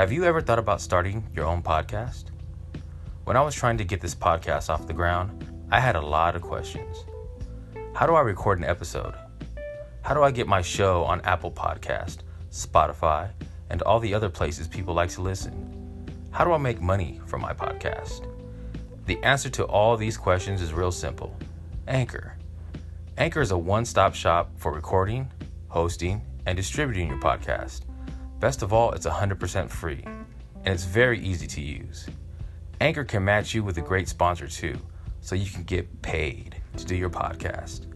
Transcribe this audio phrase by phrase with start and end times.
[0.00, 2.30] Have you ever thought about starting your own podcast?
[3.24, 6.34] When I was trying to get this podcast off the ground, I had a lot
[6.34, 7.04] of questions.
[7.94, 9.12] How do I record an episode?
[10.00, 13.28] How do I get my show on Apple Podcast, Spotify,
[13.68, 16.08] and all the other places people like to listen?
[16.30, 18.26] How do I make money from my podcast?
[19.04, 21.36] The answer to all these questions is real simple
[21.86, 22.38] Anchor.
[23.18, 25.30] Anchor is a one stop shop for recording,
[25.68, 27.82] hosting, and distributing your podcast.
[28.40, 32.08] Best of all, it's 100% free, and it's very easy to use.
[32.80, 34.78] Anchor can match you with a great sponsor too,
[35.20, 37.86] so you can get paid to do your podcast.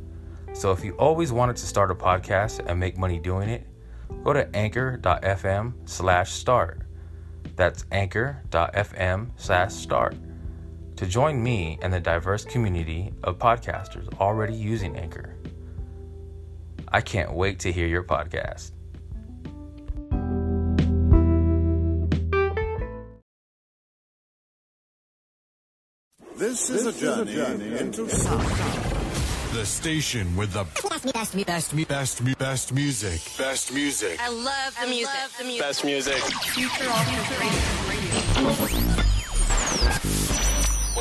[0.53, 3.67] So if you always wanted to start a podcast and make money doing it,
[4.23, 6.83] go to anchor.fm slash start.
[7.57, 10.15] That's anchor.fm slash start
[10.97, 15.35] to join me and the diverse community of podcasters already using Anchor.
[16.89, 18.74] I can't wait to hear your podcast.
[26.37, 28.43] This is a journey, into sound.
[29.53, 33.21] The station with the best, best, best, best, best, best music.
[33.39, 34.19] Best music.
[34.21, 35.15] I love the music.
[35.39, 35.63] the music.
[35.63, 36.23] Best music.
[36.55, 39.04] Future Alternative Radio.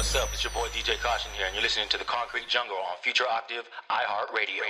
[0.03, 0.33] What's up?
[0.33, 3.23] It's your boy DJ Kaushun here, and you're listening to the Concrete Jungle on Future
[3.23, 4.67] Octave iHeartRadio.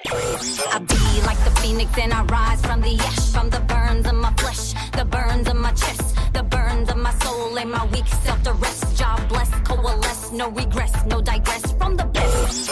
[0.72, 4.14] I be like the phoenix and I rise from the ash, from the burns of
[4.14, 8.06] my flesh, the burns of my chest, the burns of my soul and my weak
[8.08, 8.96] self to rest.
[8.96, 12.70] Job bless, coalesce, no regress, no digress from the best.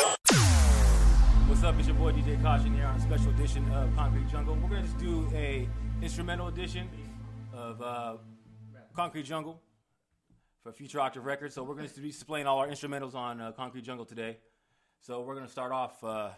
[1.48, 1.80] What's up?
[1.80, 4.54] It's your boy DJ Kaushun here on a special edition of Concrete Jungle.
[4.62, 5.68] We're gonna just do a
[6.04, 6.88] instrumental edition
[7.54, 8.18] of uh,
[8.96, 9.60] Concrete Jungle
[10.64, 11.56] for Future Octave Records.
[11.56, 14.38] So we're gonna be displaying all our instrumentals on uh, Concrete Jungle today.
[15.00, 16.30] So we're gonna start off uh,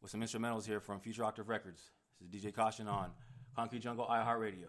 [0.00, 1.82] with some instrumentals here from Future Octave Records.
[2.20, 3.10] This is DJ Kaushun on
[3.54, 4.68] Concrete Jungle iHeartRadio.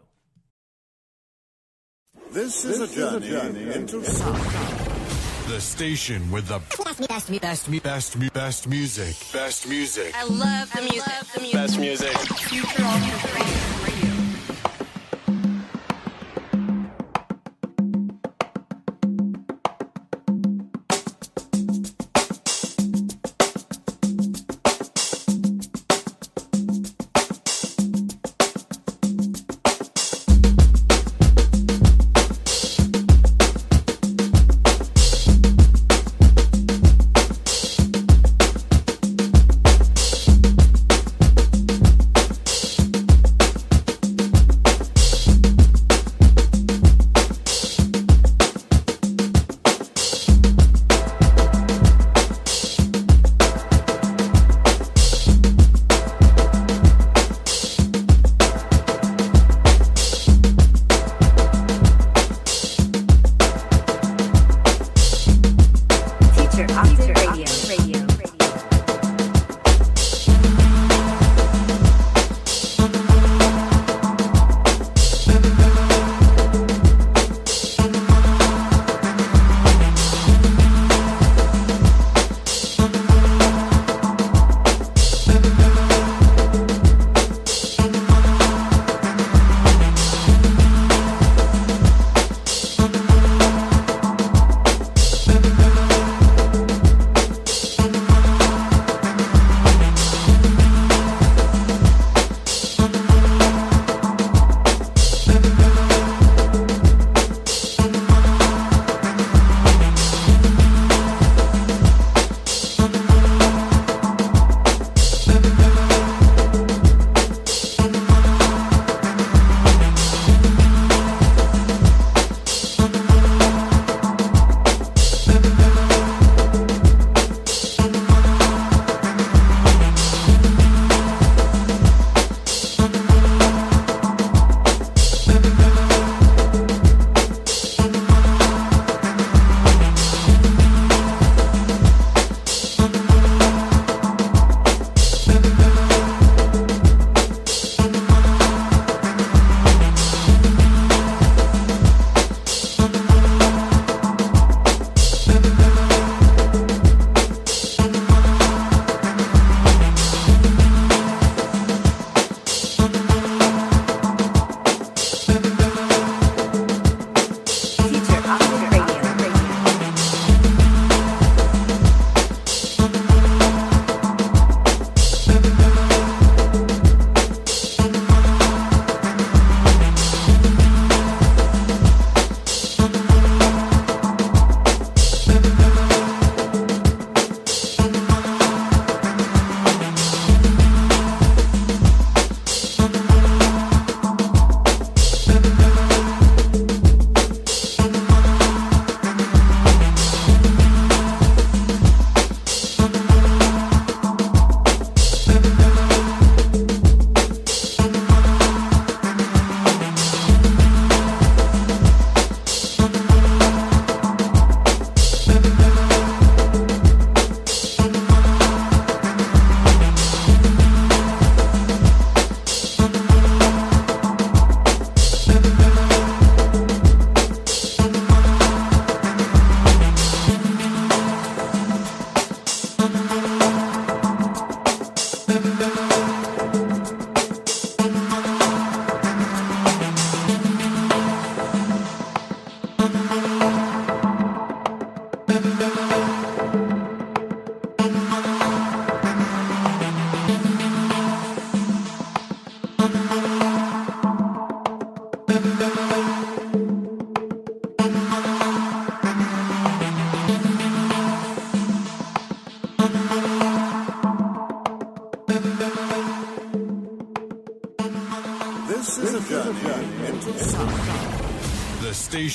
[2.32, 4.38] This is a journey, into sound.
[5.48, 9.16] The station with the best, best, best, best, best music.
[9.34, 10.14] Best music.
[10.16, 11.04] I love the music.
[11.34, 11.54] the music.
[11.54, 12.18] Best music.
[12.48, 13.93] Future Alternative Radio.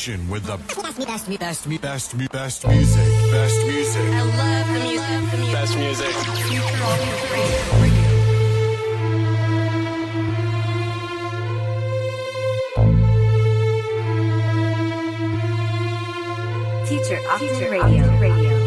[0.08, 3.30] Station with the best, me, best, me, best, me, best, best music.
[3.30, 4.02] Best music.
[4.02, 5.06] I love the music.
[5.30, 5.52] The music.
[5.52, 6.12] Best music.
[6.48, 7.78] Future Alternative Radio.
[7.82, 8.08] Radio.
[16.86, 18.04] Teacher Teacher Radio.
[18.18, 18.57] Radio.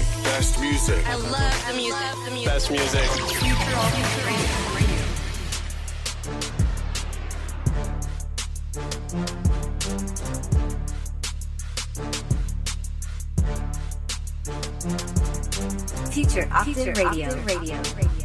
[0.00, 0.24] Music.
[0.24, 1.06] Best music.
[1.06, 2.00] I love the music.
[2.24, 2.46] The music.
[2.46, 3.00] Best music.
[16.10, 17.28] Future Alternative Radio.
[17.44, 17.82] Radio.
[17.84, 18.19] Teacher Teacher Radio.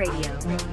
[0.00, 0.69] Radio.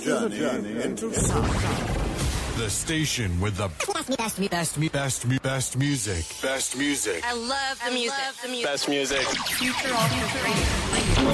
[0.00, 0.28] Radio.
[0.28, 1.52] This is a journey into sound.
[2.56, 6.24] The station with the best, best, best, best, best music.
[6.42, 7.22] Best music.
[7.24, 8.18] I love the music.
[8.42, 8.66] the music.
[8.66, 9.20] Best music.
[9.20, 11.30] Future Alternative Radio.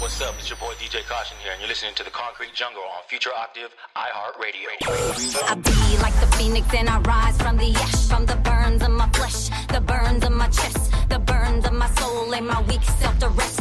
[0.00, 0.34] What's up?
[0.38, 3.30] It's your boy DJ Kaushun here, and you're listening to the Concrete Jungle on Future
[3.36, 4.68] Octave iHeartRadio.
[5.44, 8.90] I be like the phoenix and I rise from the ash, from the burns of
[8.90, 12.82] my flesh, the burns of my chest, the burns of my soul and my weak
[12.82, 13.53] self to rest.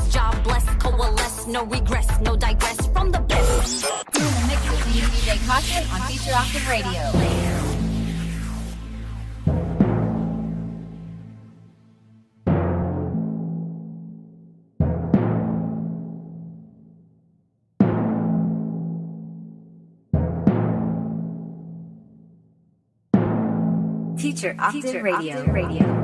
[1.47, 3.83] No regress, no digress from the best.
[4.13, 7.43] You're in the mix with me, DJ Kaushun, on Future Octave Radio.
[24.17, 25.43] Teacher Octave Radio.
[25.51, 26.02] Radio.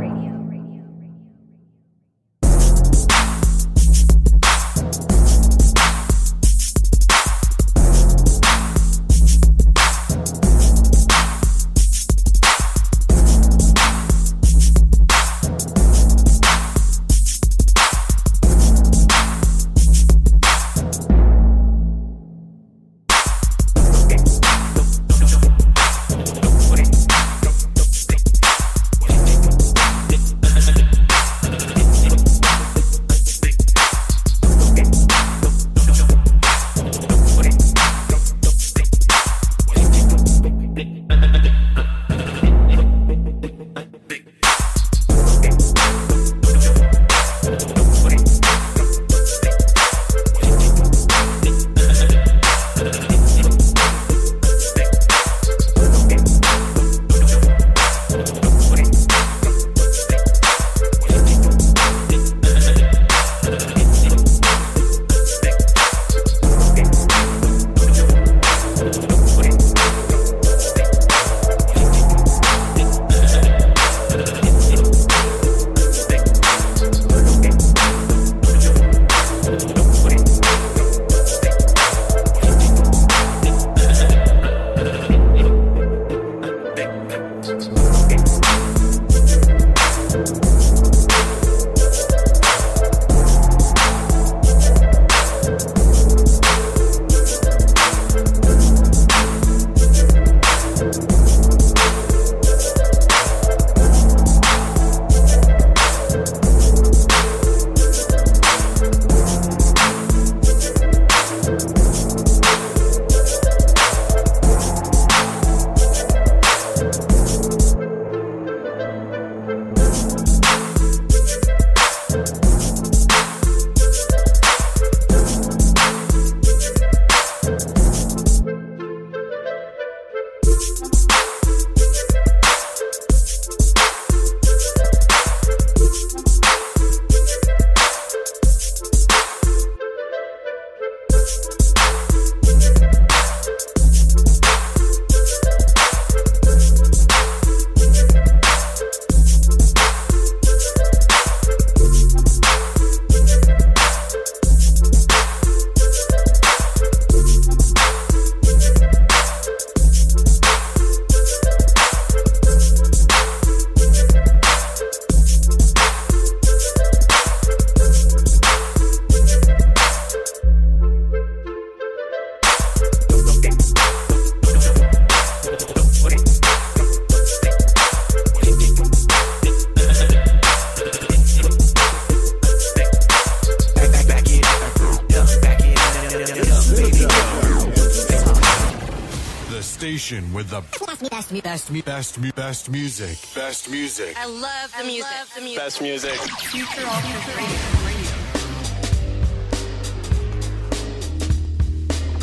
[191.70, 193.18] Best, best, best, best music.
[193.36, 194.18] Best music.
[194.20, 195.06] I love the music.
[195.36, 195.60] the music.
[195.60, 196.14] Best music.
[196.14, 197.60] Future Alternative Radio.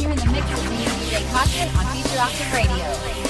[0.03, 3.26] You're in the mix with me, DJ Kaushun, on Future Octave Radio.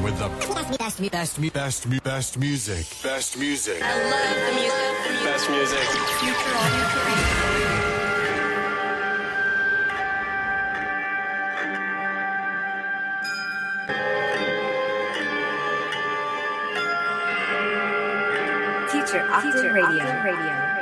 [0.00, 2.86] Station with the best, best, best, best, best music.
[3.02, 3.82] Best music.
[3.82, 4.78] I love the music.
[5.04, 5.26] the music.
[5.26, 5.78] Best music.
[6.20, 7.30] Future Alternative Radio.
[18.90, 20.04] Future Octave Radio.
[20.22, 20.79] Radio.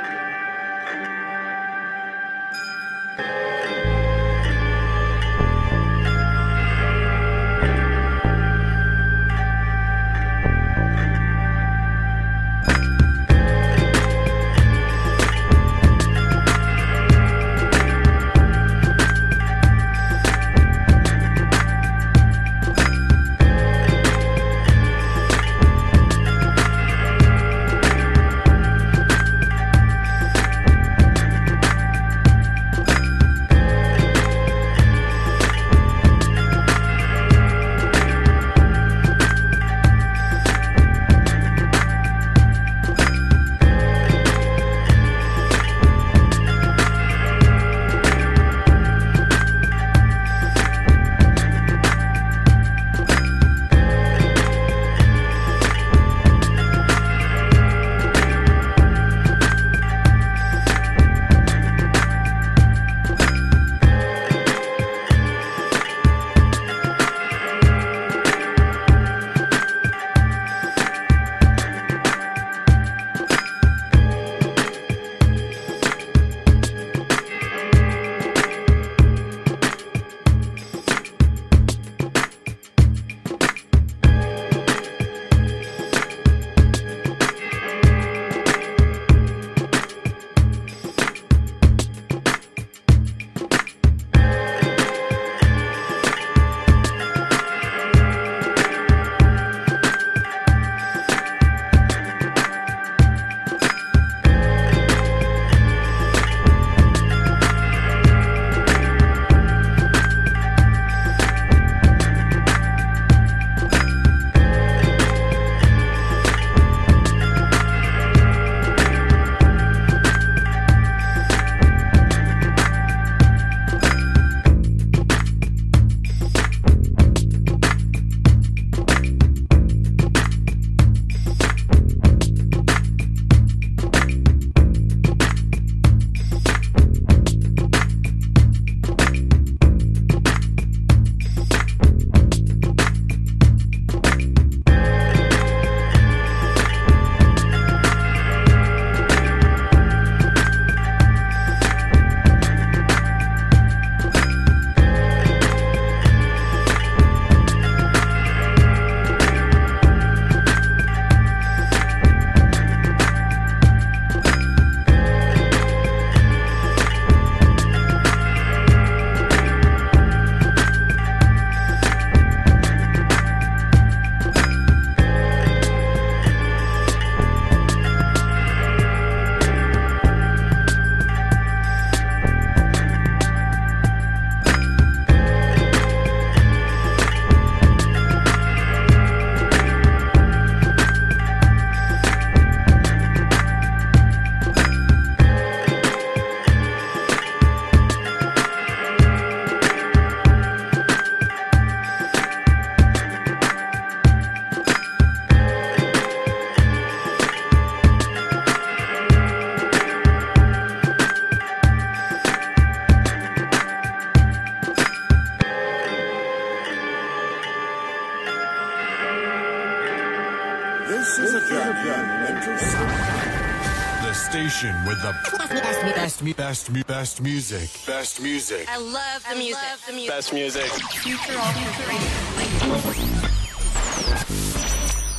[226.19, 227.69] Best, best, best, best, best music.
[227.87, 228.67] Best music.
[228.69, 229.63] I love the music.
[229.87, 230.09] the music.
[230.09, 230.63] Best music.
[230.99, 231.39] Future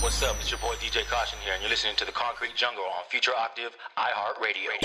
[0.03, 0.37] What's up?
[0.41, 3.33] It's your boy DJ Kaushun here, and you're listening to the Concrete Jungle on Future
[3.35, 4.77] Octave iHeartRadio.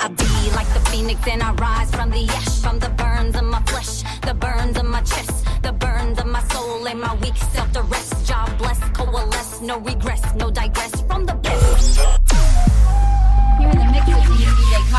[0.00, 3.44] I be like the phoenix and I rise from the ash, from the burns of
[3.44, 7.36] my flesh, the burns of my chest, the burns of my soul and my weak
[7.36, 8.26] self to rest.
[8.26, 11.41] Job bless, coalesce, no regress, no digress from the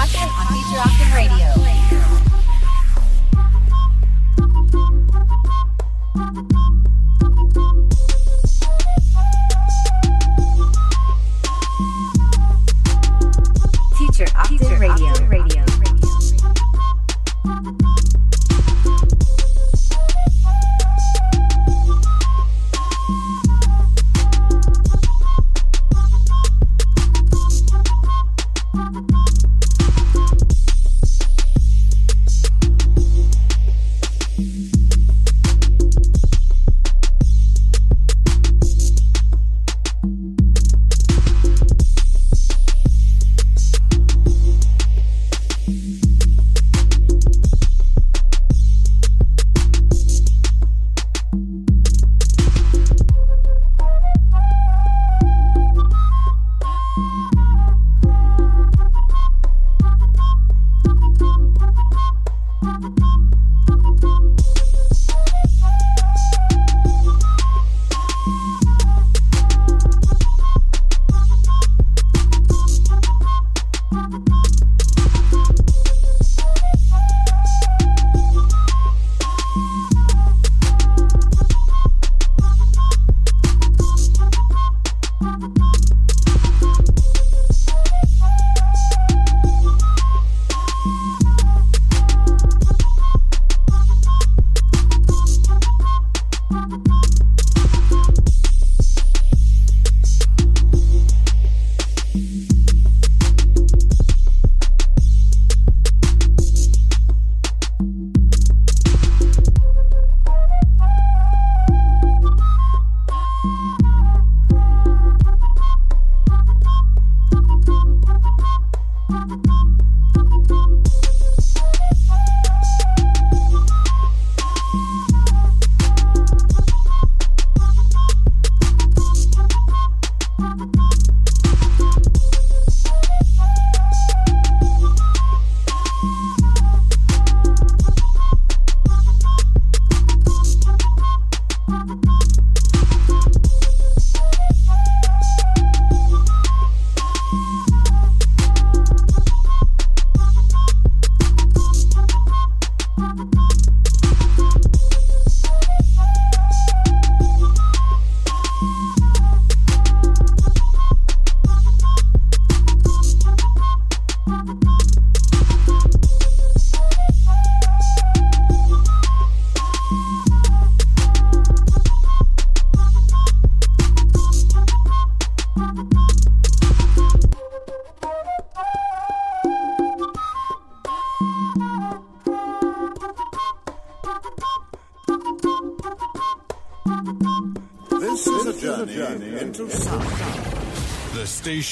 [0.03, 1.62] On Future Octave Radio.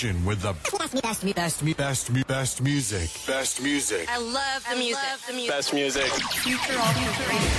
[0.02, 3.10] Station with the best, best, best, best, best music.
[3.28, 4.10] Best music.
[4.10, 4.98] I love the music.
[5.28, 5.52] the music.
[5.52, 6.12] Best music.
[6.42, 7.52] Future Alternative Radio.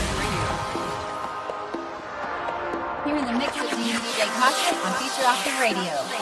[3.07, 6.22] You're in the mix with DJ Kaushun on Future Octave Radio.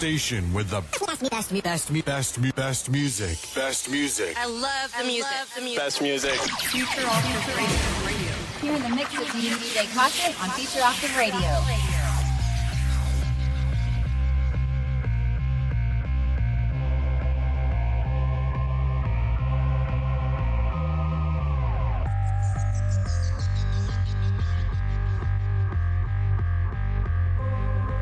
[0.00, 3.36] Station with the best, best, best, best, best music.
[3.54, 4.34] Best music.
[4.34, 5.28] I love the music.
[5.54, 5.78] the music.
[5.78, 6.40] Best music.
[6.72, 8.32] Future Octave Radio.
[8.62, 11.90] Here in the mix with DJ Kaushun on Future Octave Radio.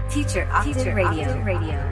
[0.09, 1.43] Teacher Octave Radio.
[1.43, 1.88] Radio.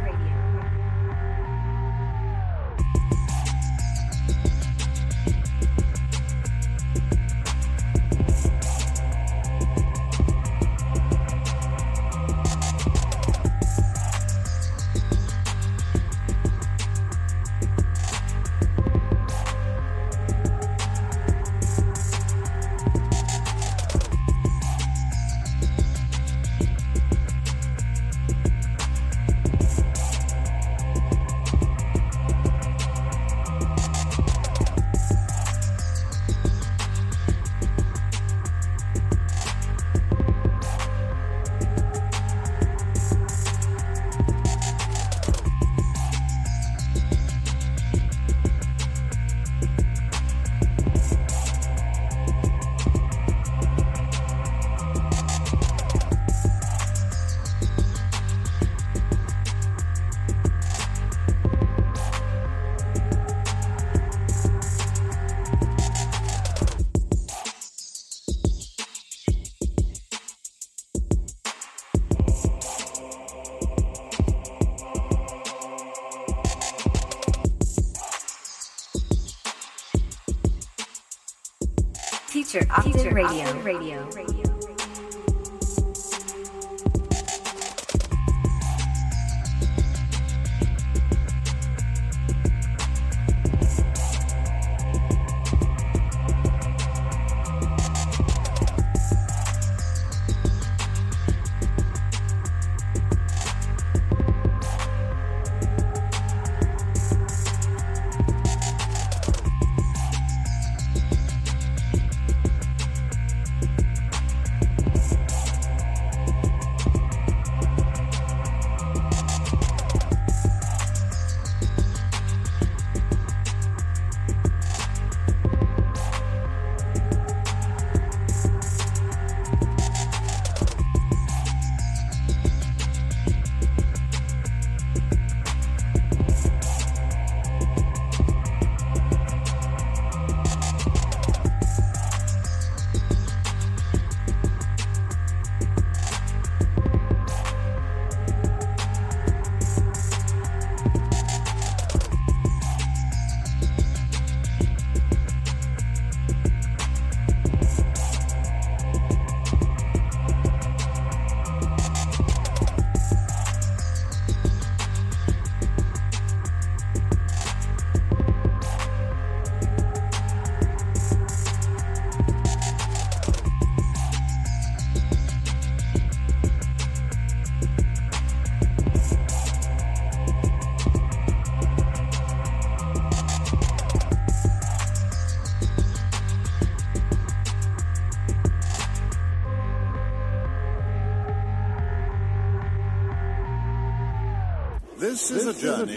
[83.67, 83.96] Radio.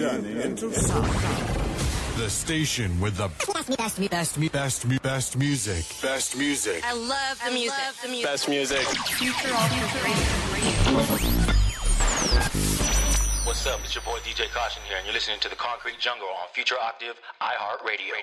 [0.10, 1.06] Journey into sound.
[2.18, 5.86] The station with the best, best, best, best, best music.
[6.02, 6.84] Best music.
[6.84, 7.78] I love the music.
[8.02, 8.26] the music.
[8.26, 8.88] Best music.
[9.22, 11.50] Future Alternative Radio.
[13.46, 13.80] What's up?
[13.84, 16.78] It's your boy DJ Kaushun here, and you're listening to the Concrete Jungle on Future
[16.82, 18.14] Octave iHeartRadio.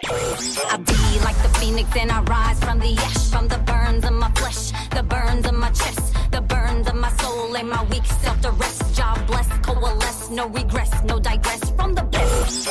[0.66, 4.12] I be like the phoenix and I rise from the ash, from the burns of
[4.12, 6.25] my flesh, the burns of my chest, the burns of
[7.64, 8.94] my my weak self to rest.
[8.94, 12.68] Job bless, coalesce, no regress, no digress from the best.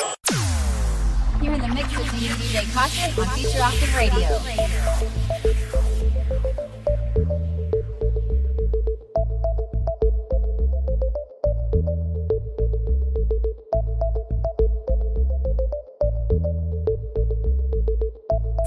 [1.41, 4.39] You're in the mix with me, DJ Kaushun on Future Octave Radio.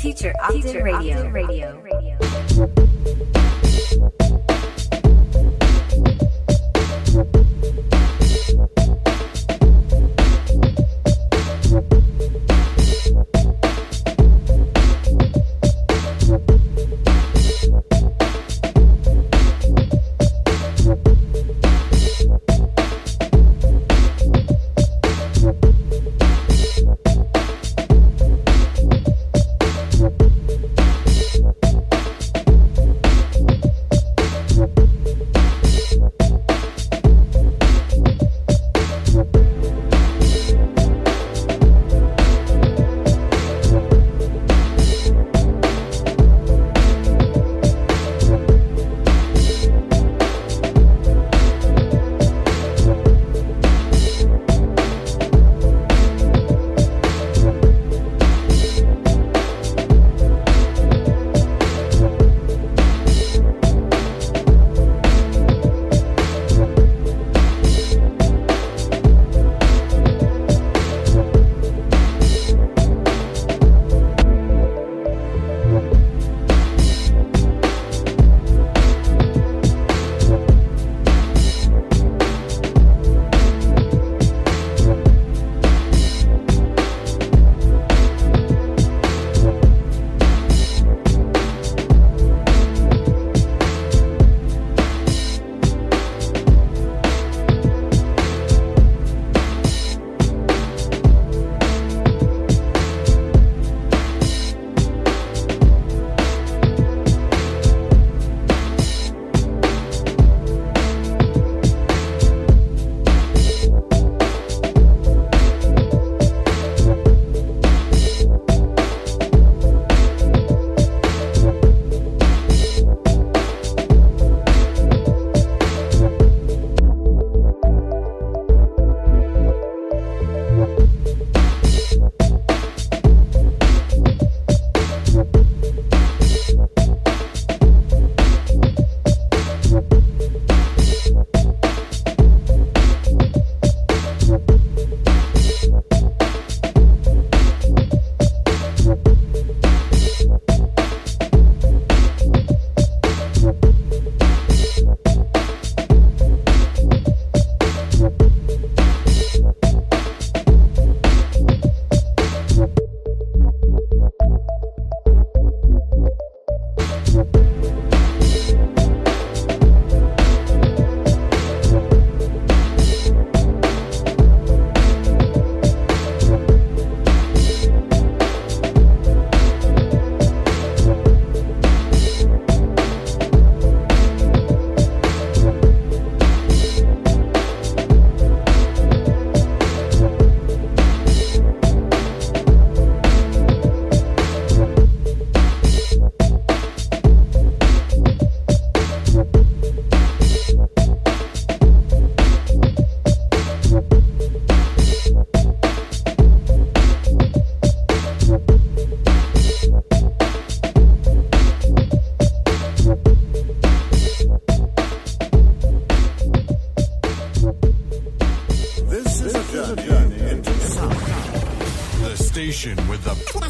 [0.01, 1.31] Future Octave Radio.
[1.31, 2.08] Radio.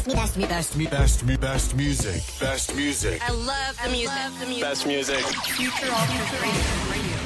[0.09, 2.23] The best, me best, me best, me best music.
[2.39, 3.21] Best music.
[3.21, 4.17] I love the music.
[4.39, 4.63] the music.
[4.63, 5.19] Best music.
[5.19, 7.17] Future Alternative Radio.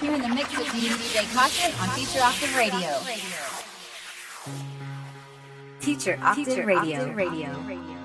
[0.00, 2.88] You're in the mix with me, DJ Kaushun on Future Octave Radio.
[5.80, 7.12] Future Octave Radio.
[7.12, 7.52] Radio.
[7.52, 8.01] Teacher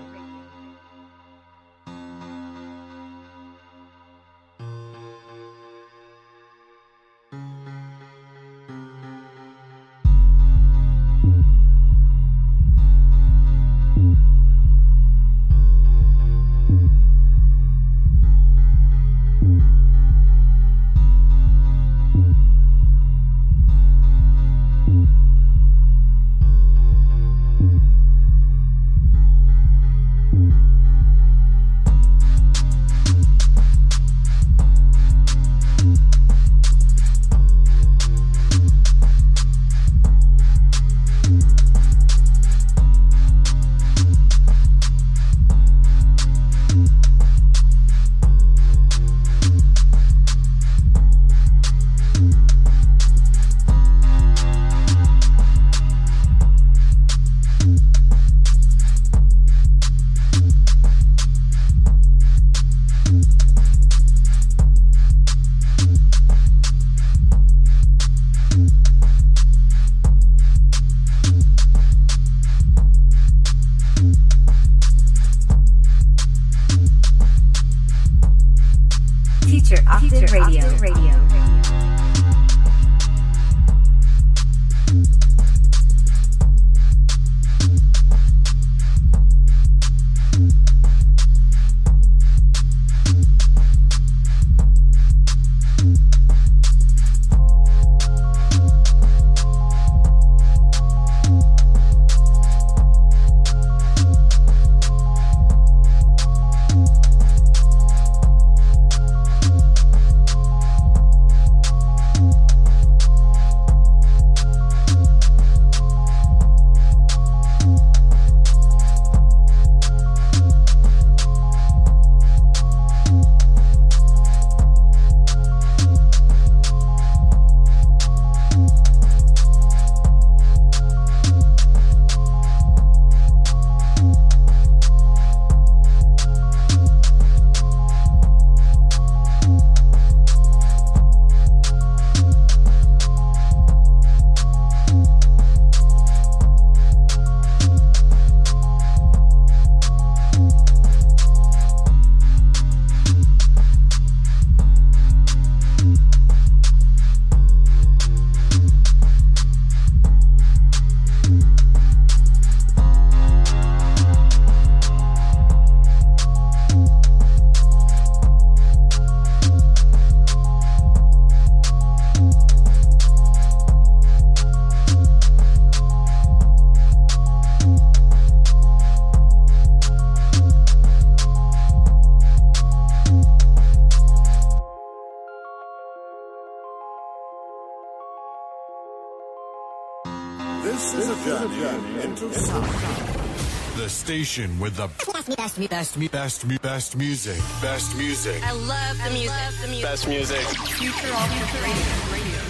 [194.37, 197.37] station with the best, best, best, best, best music.
[197.61, 198.43] Best music.
[198.43, 199.33] I love the music.
[199.61, 199.83] the music.
[199.83, 200.45] Best music.
[200.77, 201.85] Future Alternative Radio.
[202.13, 202.41] Radio.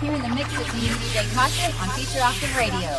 [0.00, 2.90] Here in the mix with me, DJ Kaushun on Future Octave Radio.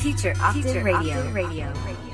[0.00, 1.30] Teacher Octave Radio.
[1.32, 2.07] Radio.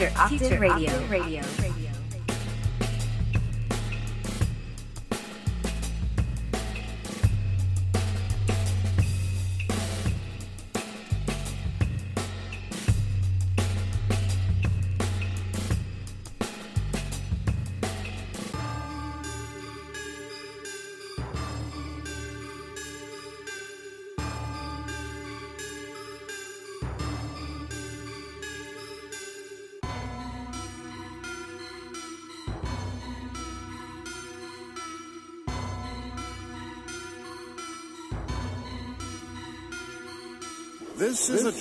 [0.00, 1.06] Teacher Octave Radio.
[1.08, 1.42] Radio.
[1.42, 1.59] This is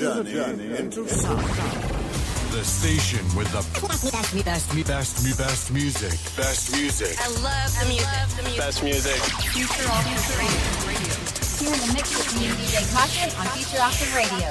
[0.01, 1.41] a journey into sound.
[2.51, 6.11] The station with the best, best, best, best, best music.
[6.37, 7.17] Best music.
[7.19, 8.57] I love the music.
[8.57, 9.21] Best music.
[9.51, 10.69] Future Alternative Radio.
[11.59, 14.49] You're in the mix with me, DJ Kaushun, on Future Octave Radio.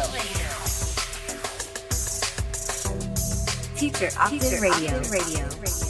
[3.75, 5.01] Future Octave Radio.
[5.11, 5.49] Radio.
[5.49, 5.88] Teacher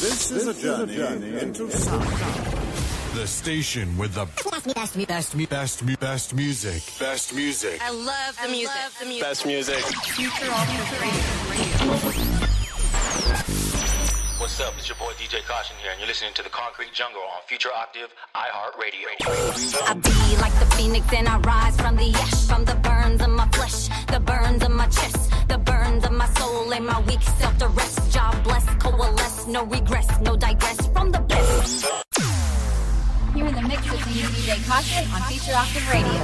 [0.00, 2.08] This is a journey into sound.
[3.12, 6.82] The station with the best, best, best, best, best music.
[6.98, 7.78] Best music.
[7.84, 8.72] I love the music.
[8.98, 9.22] the music.
[9.22, 9.84] Best music.
[10.16, 12.00] Future Alternative
[14.40, 14.72] What's up?
[14.78, 17.68] It's your boy DJ Kaushun here, and you're listening to the Concrete Jungle on Future
[17.76, 19.04] Octave iHeartRadio.
[19.86, 23.28] I be like the phoenix and I rise from the ash, from the burns of
[23.28, 25.39] my flesh, the burns of my chest, the burns
[26.72, 28.12] of my my weak self to rest.
[28.12, 31.86] Job bless, coalesce, no regress, no digress from the best.
[33.34, 36.20] You're in the mix with me, DJ Kaushun, on Future Octave Radio.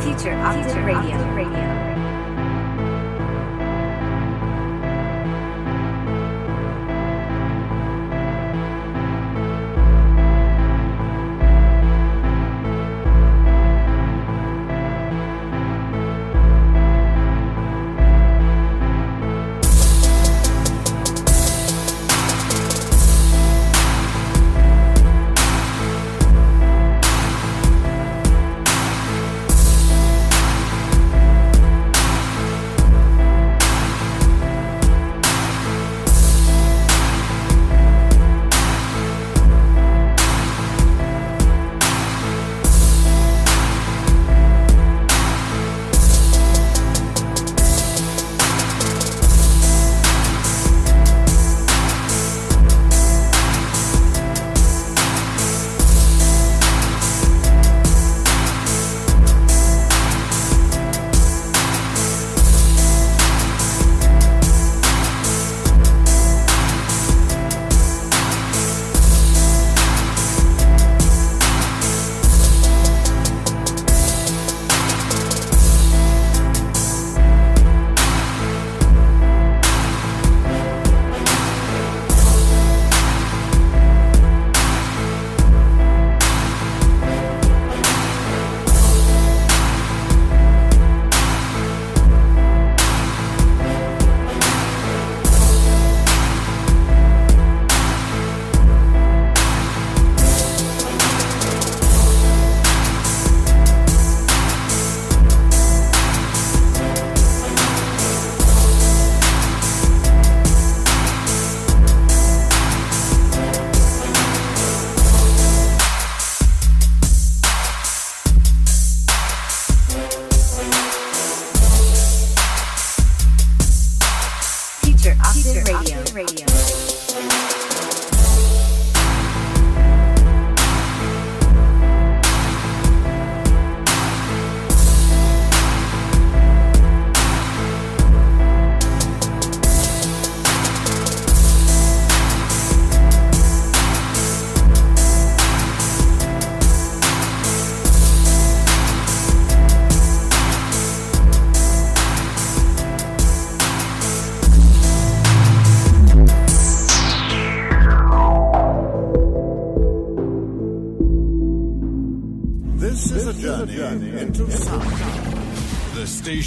[0.00, 1.34] Teacher Octave Radio.
[1.34, 1.34] Radio.
[1.34, 1.87] Radio.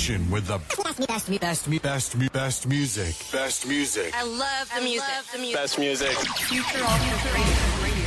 [0.02, 3.16] Station with the best, best, best, best, best music.
[3.32, 4.12] Best music.
[4.18, 5.08] I love the music.
[5.32, 5.56] the music.
[5.62, 6.18] Best music.
[6.50, 8.06] Future Alternative Radio.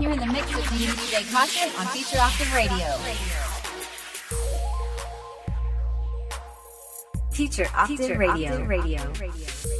[0.00, 2.94] You're in the mix with me, DJ Kaushun, on Future Octave Radio.
[7.32, 8.64] Teacher Octave Radio.
[8.66, 9.77] Radio.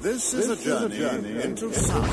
[0.00, 2.10] This is a journey into sound.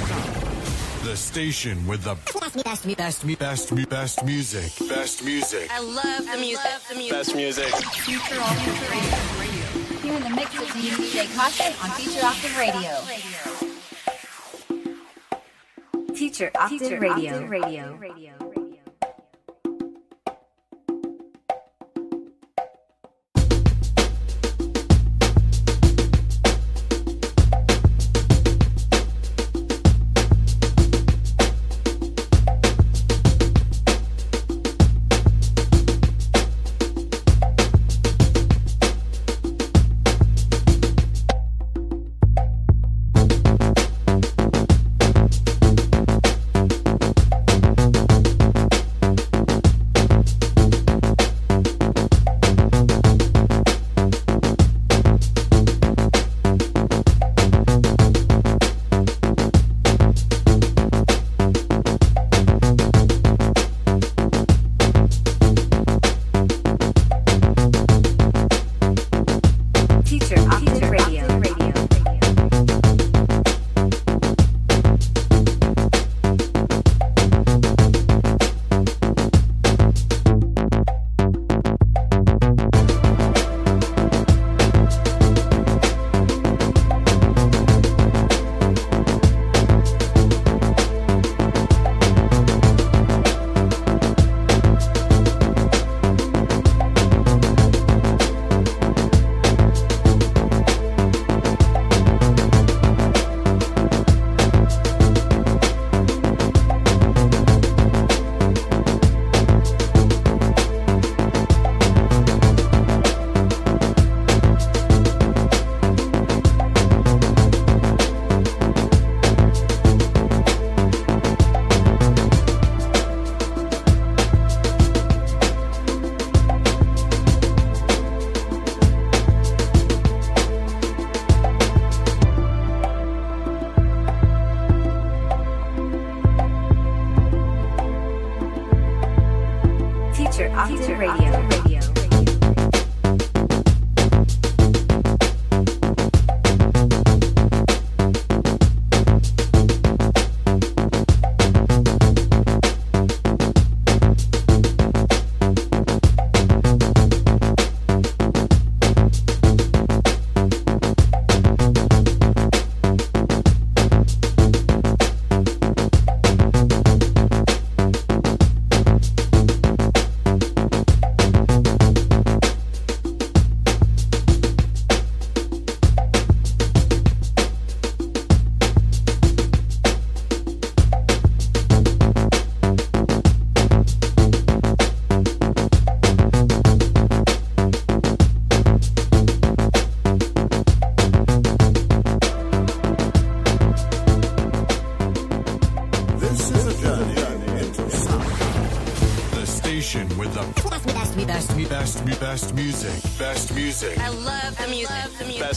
[1.05, 4.89] The station with the best, best, best, best, best music.
[4.89, 5.69] Best music.
[5.71, 6.65] I love the music.
[6.65, 7.17] Love the music.
[7.17, 7.73] Best music.
[8.03, 9.65] Future Alternative Radio.
[10.03, 12.91] You're in the mix with me, DJ Kaushun, on Future Octave Radio.
[16.13, 17.45] Teacher Octave Radio.
[17.45, 17.97] Radio.
[18.01, 18.36] Thank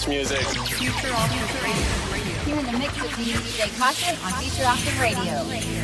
[0.05, 0.39] the music.
[0.39, 2.31] Future Alternative Radio.
[2.47, 5.80] You're in the mix with me, DJ Kaushun, on Future Octave Radio.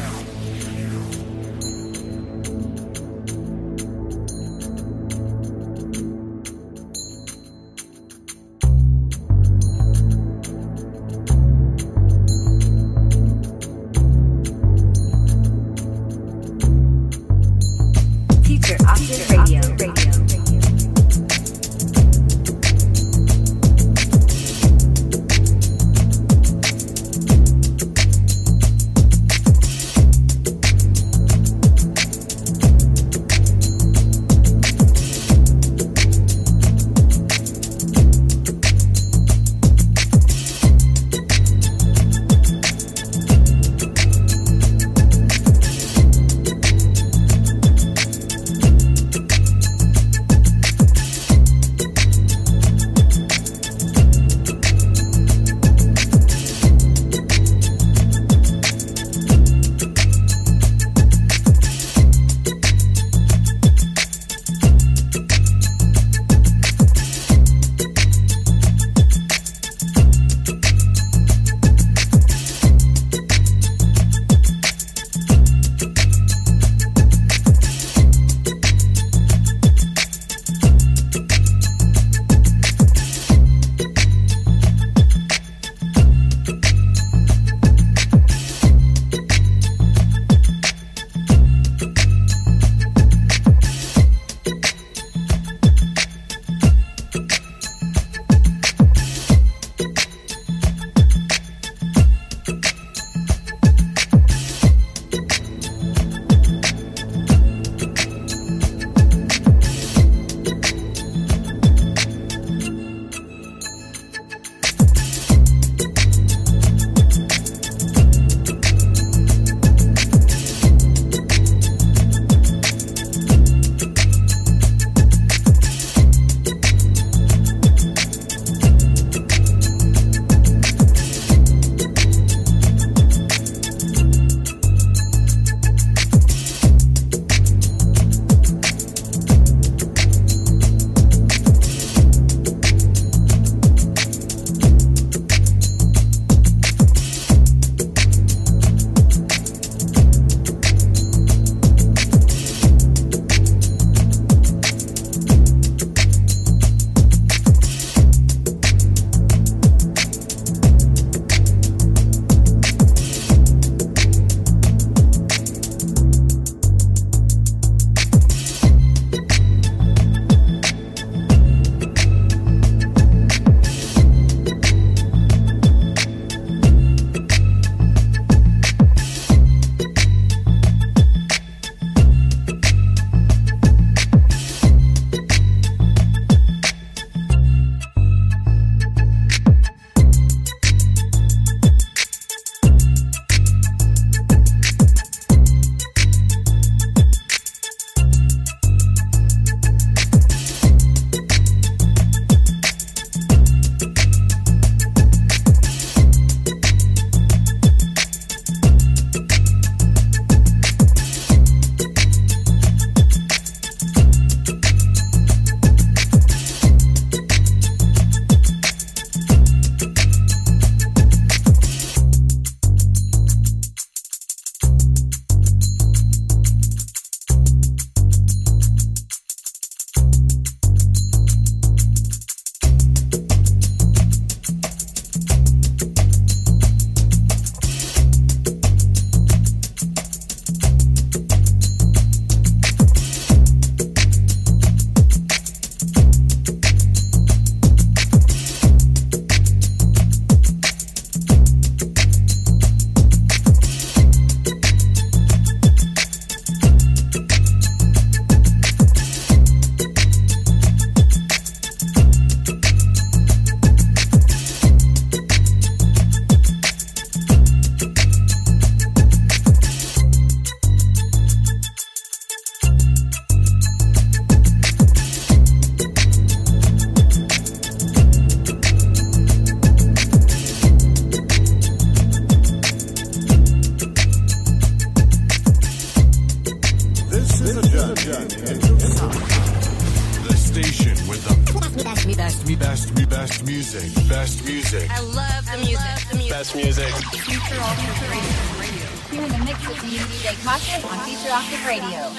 [301.67, 302.11] Radio.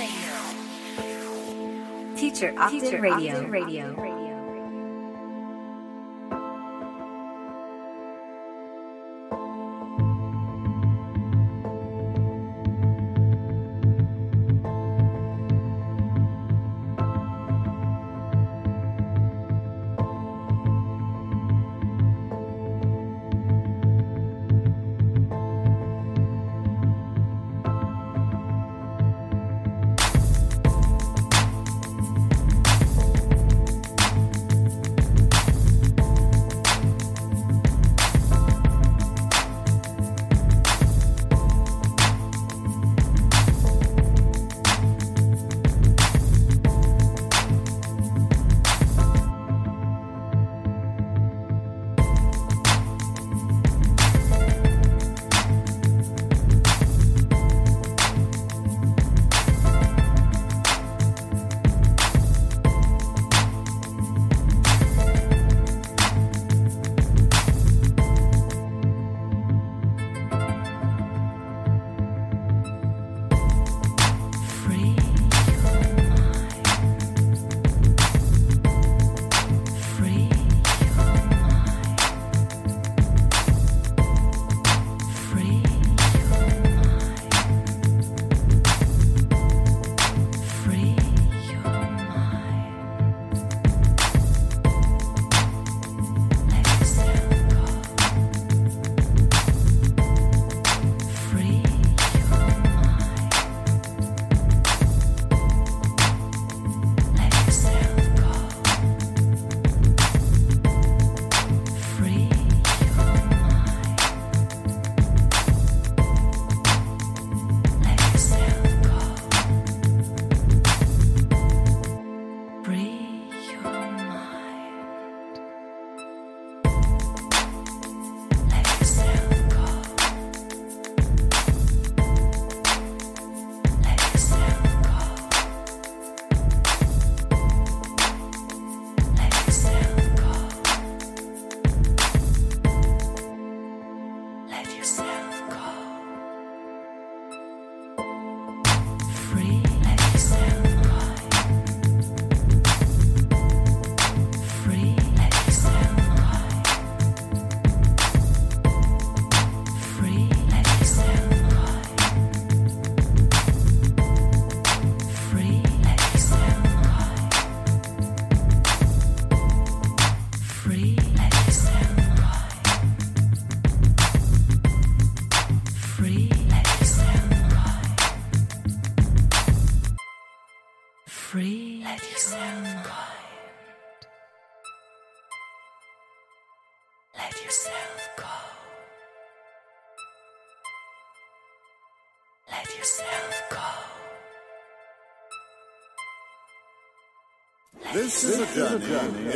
[2.17, 4.16] Future Octave Radio.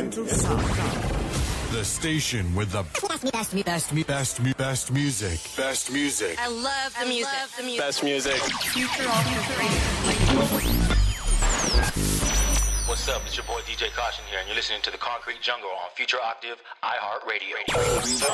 [0.02, 0.60] Into sound.
[1.70, 5.38] The station with the best, best, best, best, best music.
[5.56, 6.36] Best music.
[6.40, 7.30] I love the music.
[7.56, 7.80] The music.
[7.80, 8.40] Best music.
[8.74, 9.08] Future
[12.88, 13.22] What's up?
[13.26, 16.18] It's your boy DJ Kaushun here, and you're listening to the Concrete Jungle on Future
[16.22, 17.62] Octave iHeartRadio.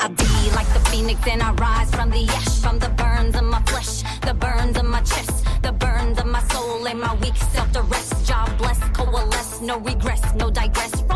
[0.02, 3.44] I be like the phoenix and I rise from the ash, from the burns of
[3.44, 7.36] my flesh, the burns of my chest, the burns of my soul and my weak
[7.36, 8.26] self to rest.
[8.26, 11.07] Job bless, coalesce, no regress, no digress from the best.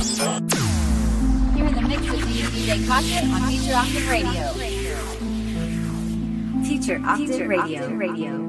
[0.00, 4.48] You're in the mix with me, DJ Kaushun on Future Octave Radio.
[6.64, 7.86] Future Octave Radio.
[7.90, 8.39] Radio.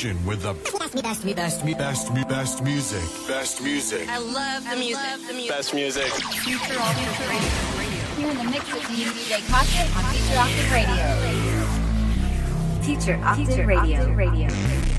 [0.00, 3.02] Station with the best, me, best, me, best, me, best, me, best music.
[3.28, 4.08] Best music.
[4.08, 5.28] I love the music.
[5.28, 5.50] The music.
[5.50, 6.06] Best music.
[6.40, 7.50] Future Alternative Radio.
[8.18, 11.04] You're in the mix with me, DJ Kaushun, on Future Octave Radio.
[12.80, 14.14] Future Octave Radio.
[14.14, 14.48] Radio.
[14.48, 14.89] This is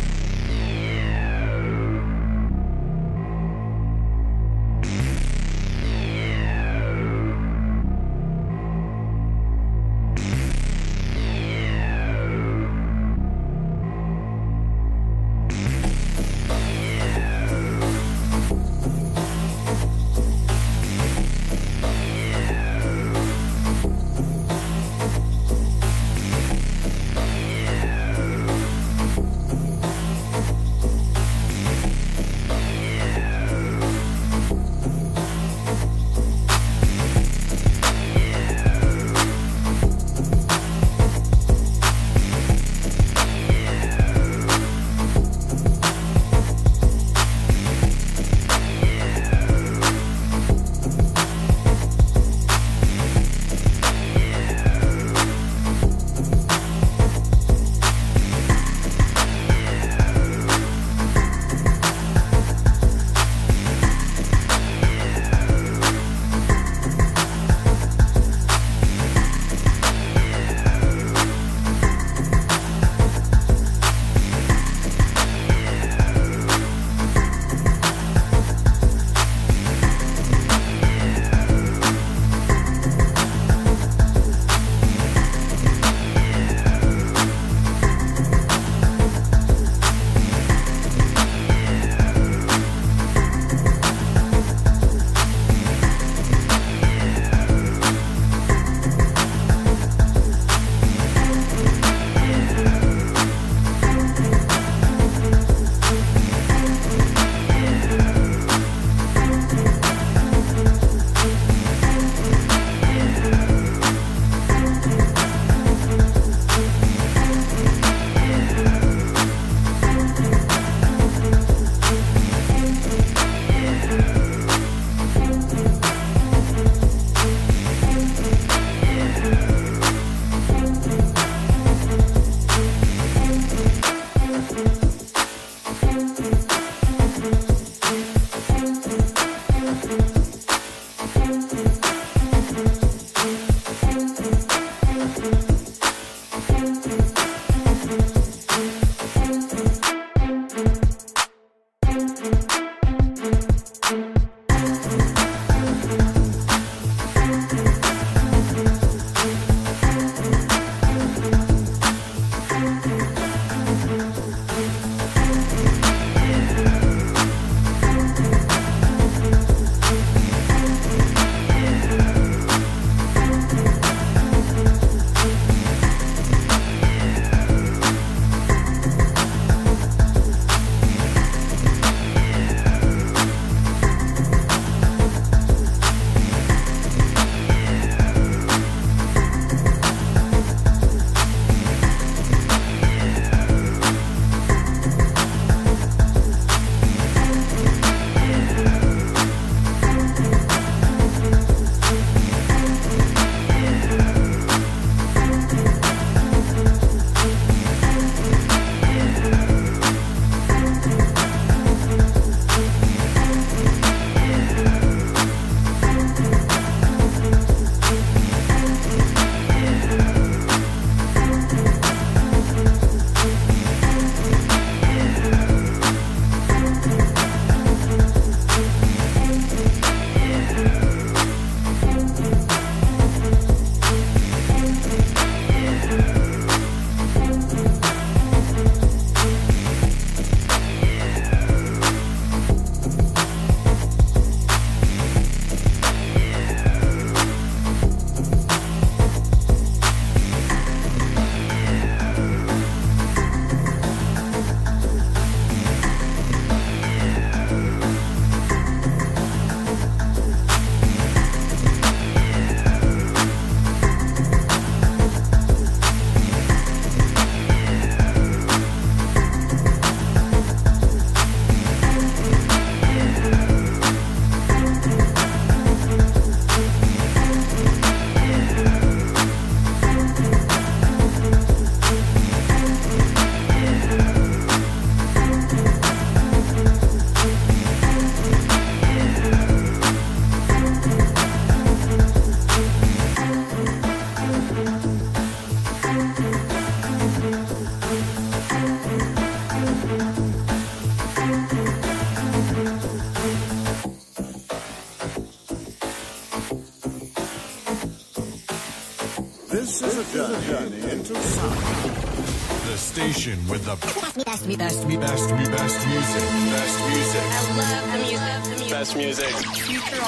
[313.51, 313.75] with the
[314.23, 317.21] best, me best, me best, me best, me best music, best music.
[317.27, 318.69] I love the music.
[318.69, 319.31] Best music.
[319.67, 319.99] Future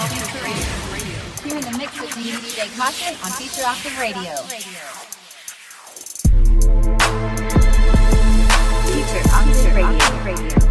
[0.44, 1.58] Radio.
[1.58, 5.03] In the mix with DJ Kaushun on Future Octave Radio.
[9.74, 10.63] Radio.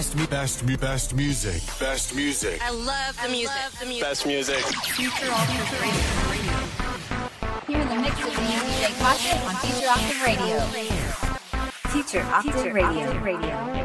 [0.00, 1.60] Best, me, best, me, best music.
[1.78, 2.58] Best music.
[2.64, 4.00] I love the music.
[4.00, 4.56] Best music.
[4.96, 6.00] Future Octave Radio.
[7.68, 10.58] You're in the mix with DJ Kaushun on Future Octave Radio.
[11.90, 13.20] Future Octave Radio.
[13.20, 13.79] Radio.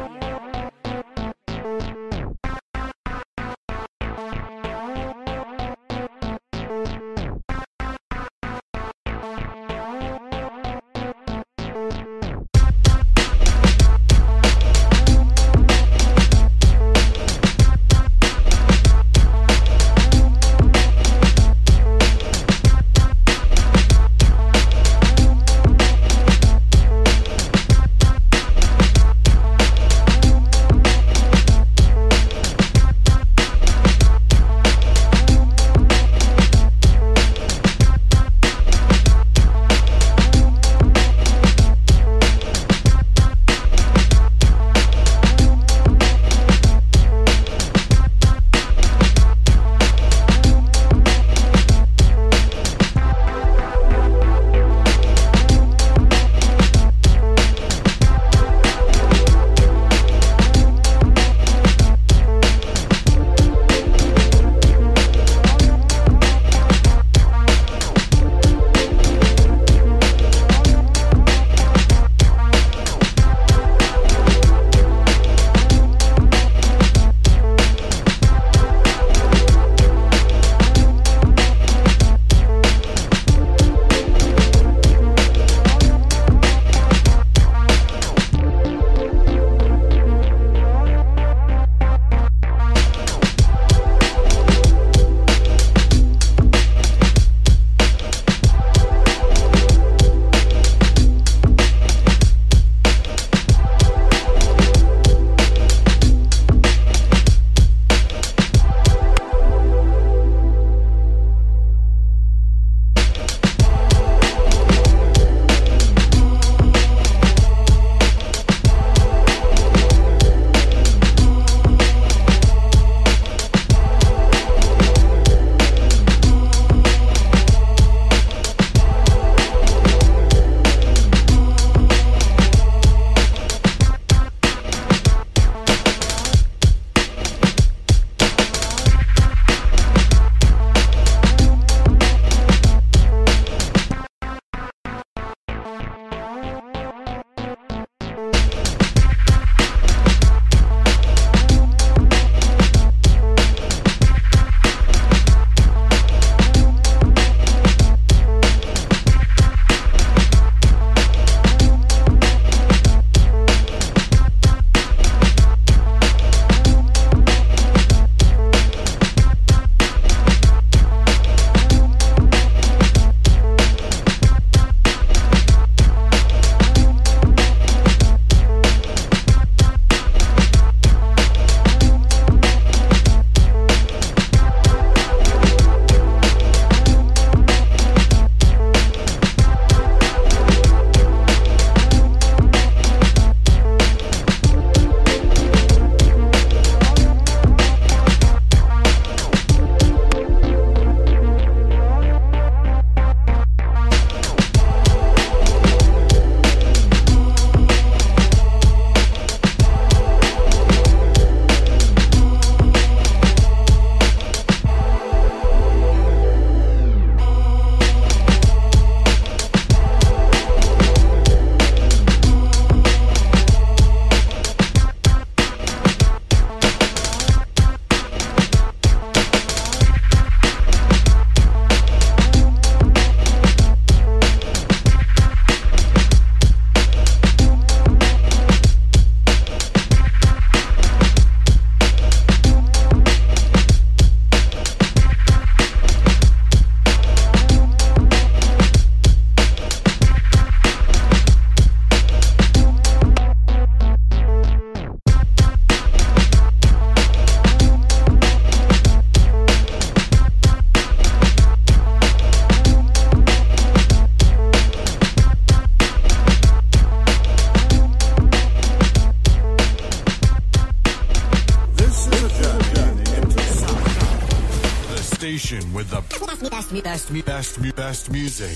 [276.96, 278.55] Best, best, best, music.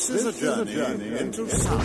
[0.00, 1.82] This is a journey into sound.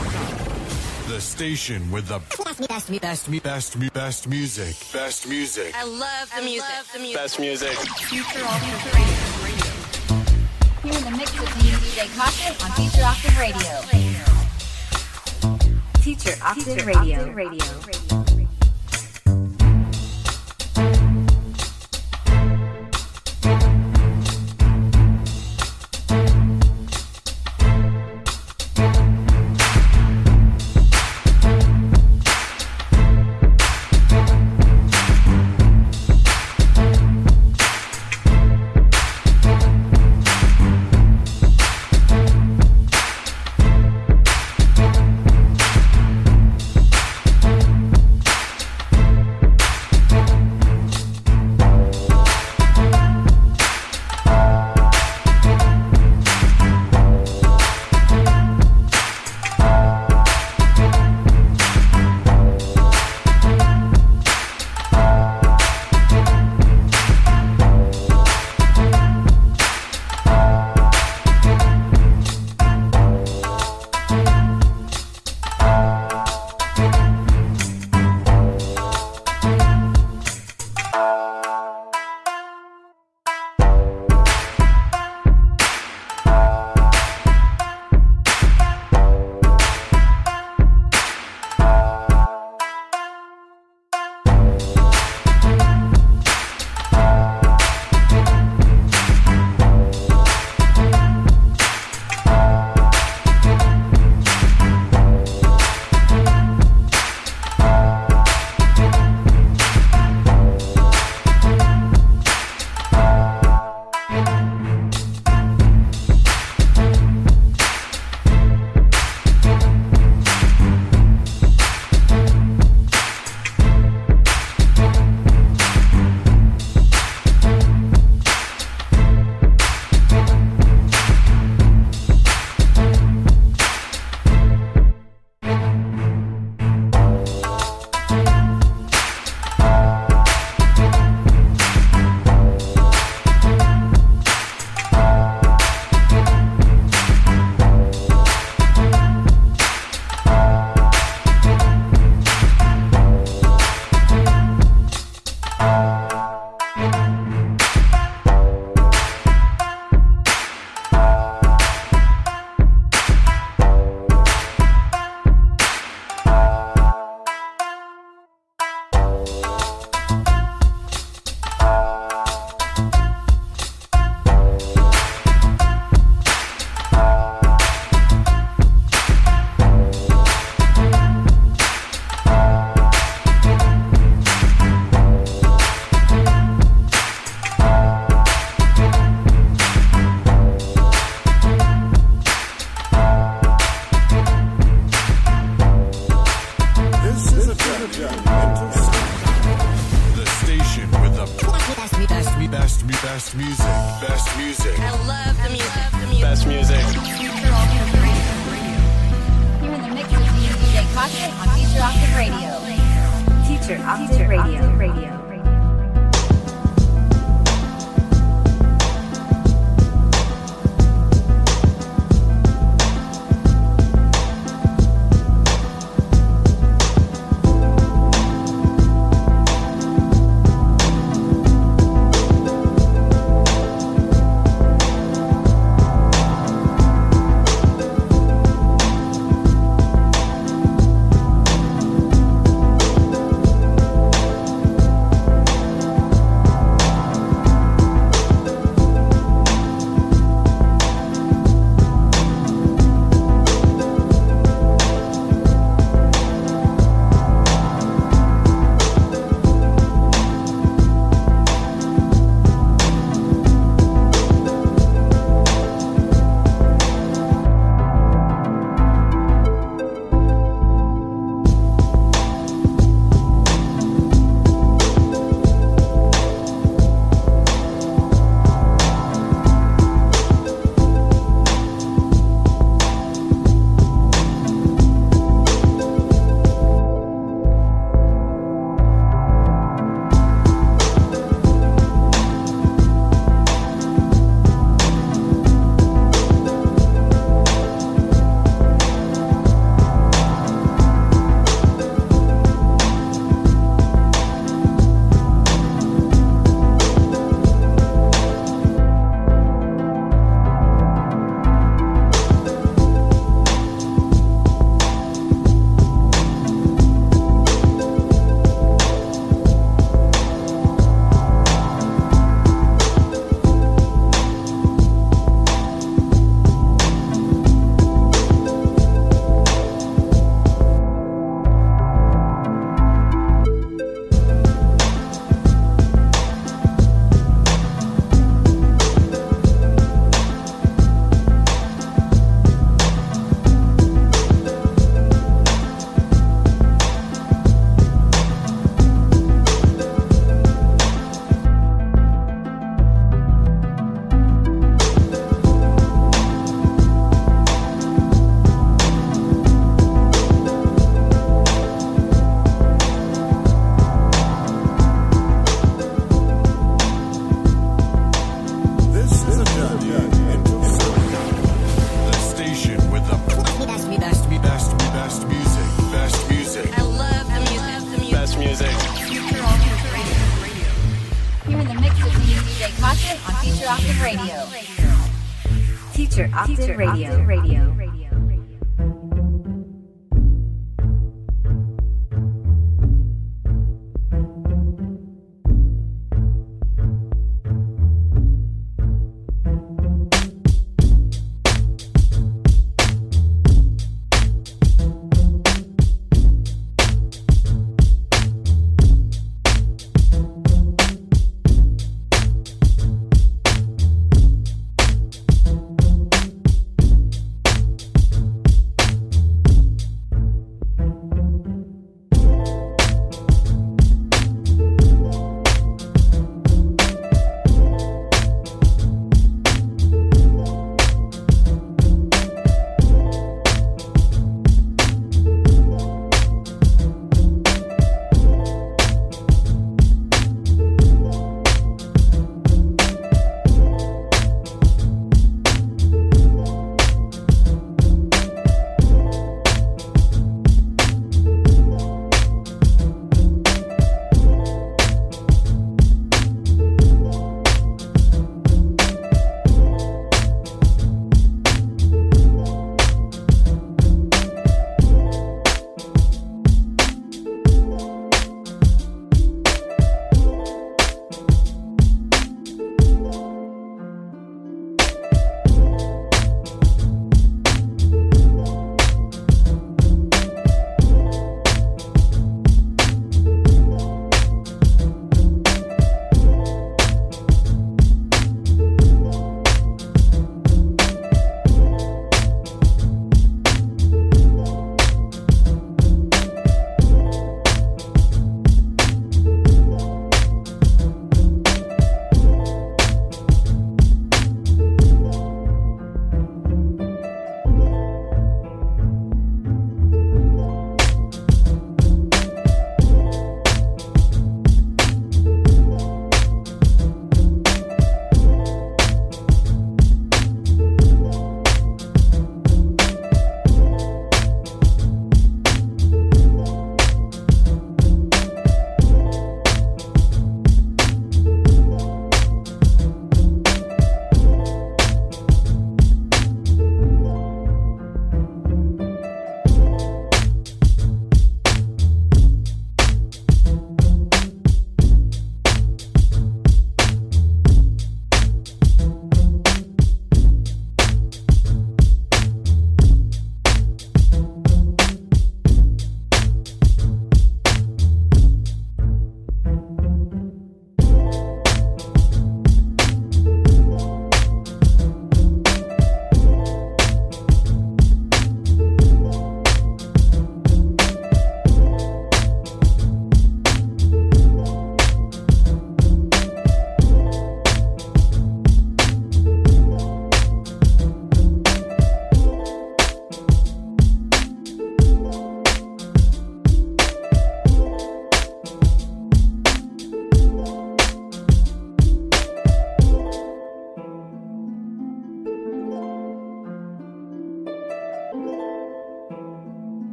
[1.09, 4.75] The station with the best, best, best, best, best music.
[4.93, 5.75] Best music.
[5.75, 6.65] I love the music.
[6.93, 7.17] The music.
[7.17, 7.77] Best music.
[8.07, 9.67] Future Octave Radio.
[10.81, 13.81] Here in the mix with me, DJ Kaushun on Future Octave Radio.
[15.99, 17.33] Future Octave Radio.
[17.33, 18.24] Radio.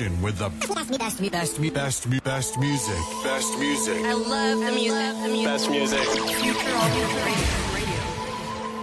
[0.00, 2.96] Station with the best, best, me best, best, best music.
[3.22, 4.02] Best music.
[4.02, 5.14] I love the music.
[5.22, 5.44] The music.
[5.44, 6.00] Best music.
[6.00, 7.98] Future Octave Radio.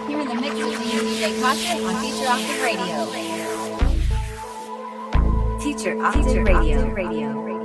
[0.06, 0.86] Here in the mix with me,
[1.18, 2.98] DJ Kaushun on Future Octave Radio.
[5.58, 6.78] Future Octave Radio.
[6.92, 7.57] Radio.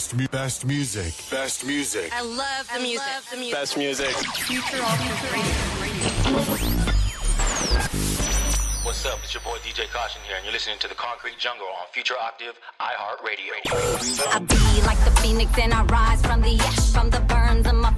[0.00, 1.12] Best, me, best, music.
[1.30, 2.10] Best music.
[2.16, 3.04] I love the music.
[3.30, 3.52] the music.
[3.52, 4.16] Best music.
[4.48, 4.80] Future
[8.82, 9.18] What's up?
[9.22, 12.14] It's your boy DJ Kaushun here, and you're listening to the Concrete Jungle on Future
[12.18, 13.60] Octave iHeartRadio.
[14.32, 17.74] I be like the phoenix and I rise from the ash, from the burns of
[17.74, 17.92] my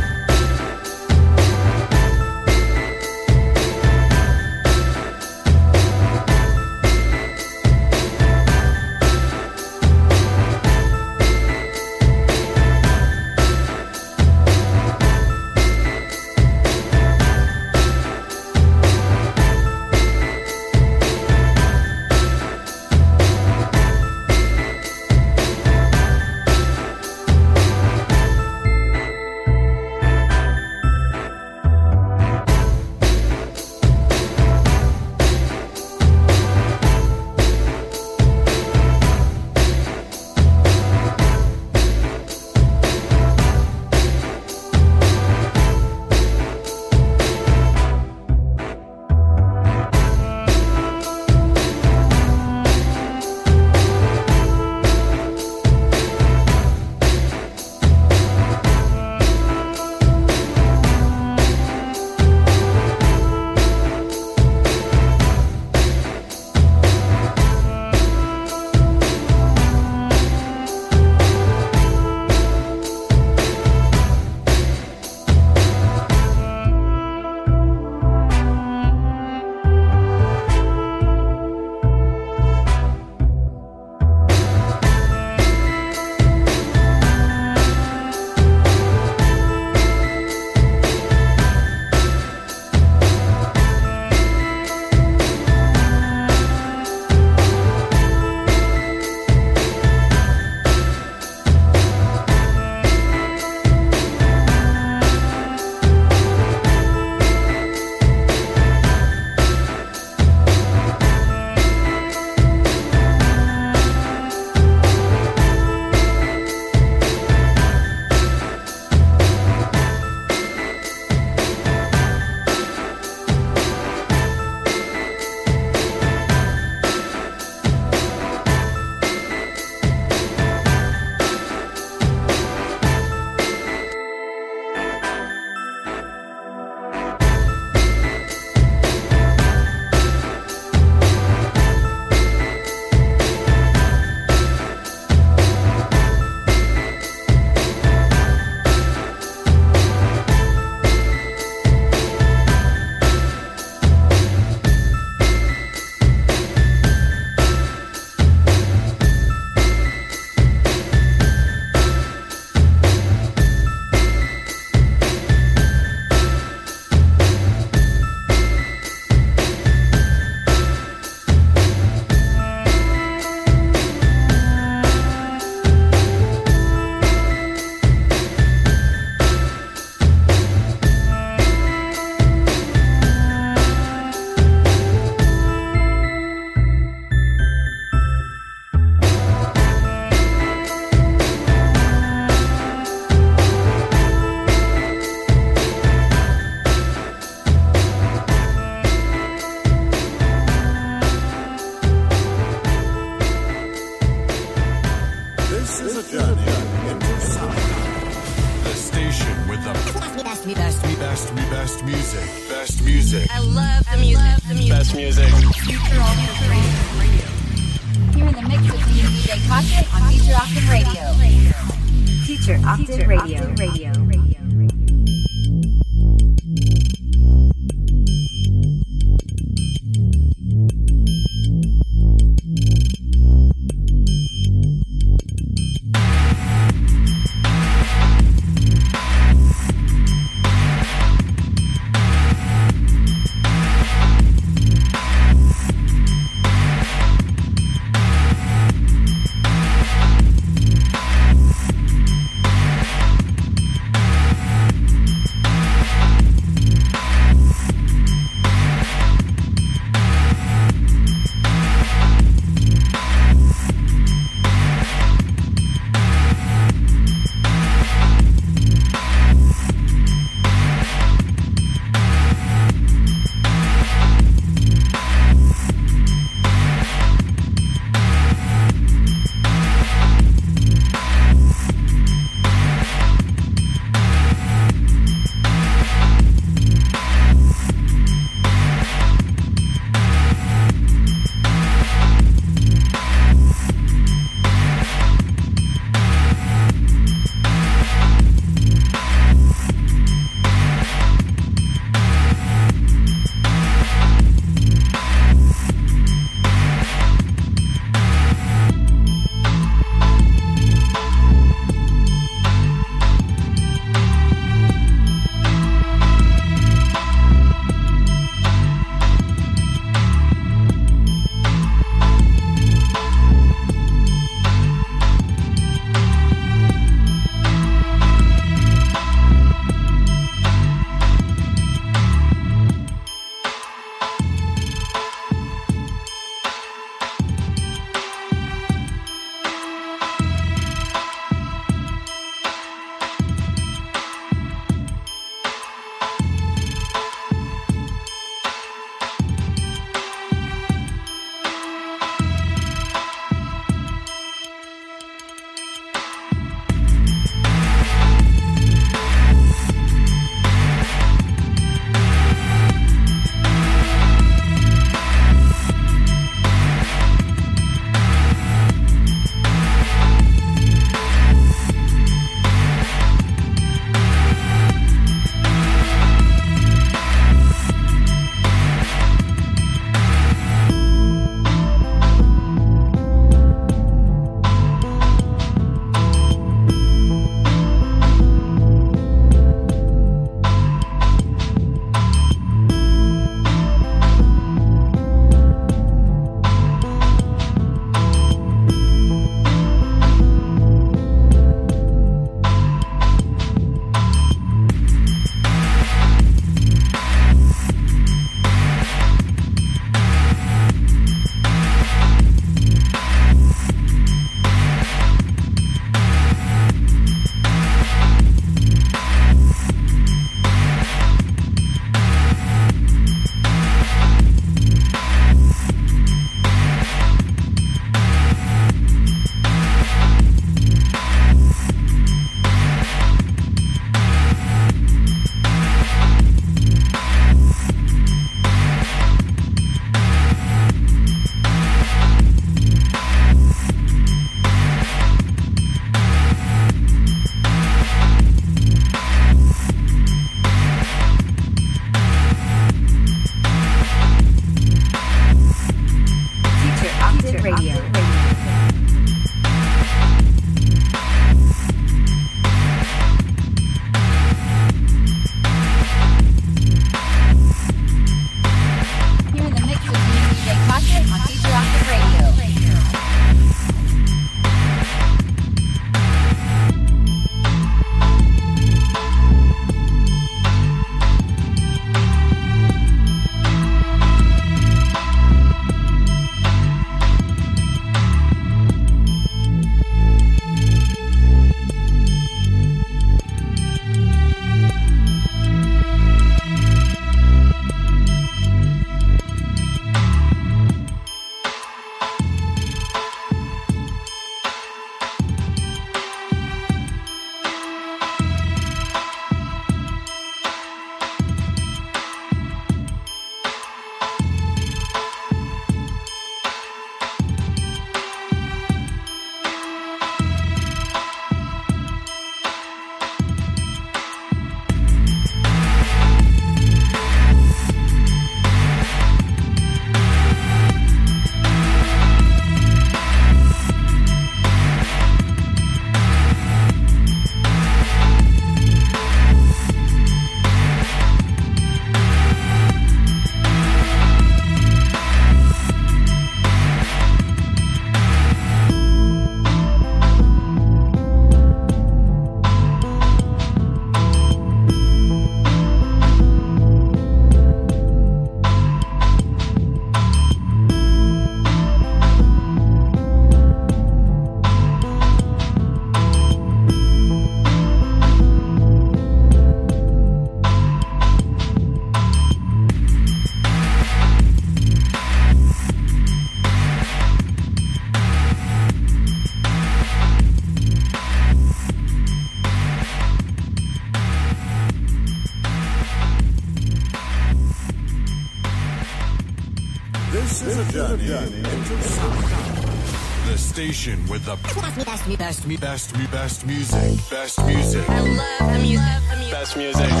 [593.72, 594.86] station with the best, best,
[595.18, 596.98] best, best, best music.
[597.10, 597.86] Best music.
[597.88, 599.02] I love the music.
[599.30, 599.90] Best music.
[599.90, 600.00] You're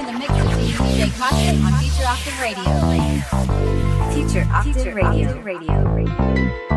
[0.00, 2.64] in the mix with DJ Kaushun on Future Octave Radio.
[4.14, 5.28] Future Octave Radio.
[5.42, 5.96] Radio.
[5.96, 6.69] Future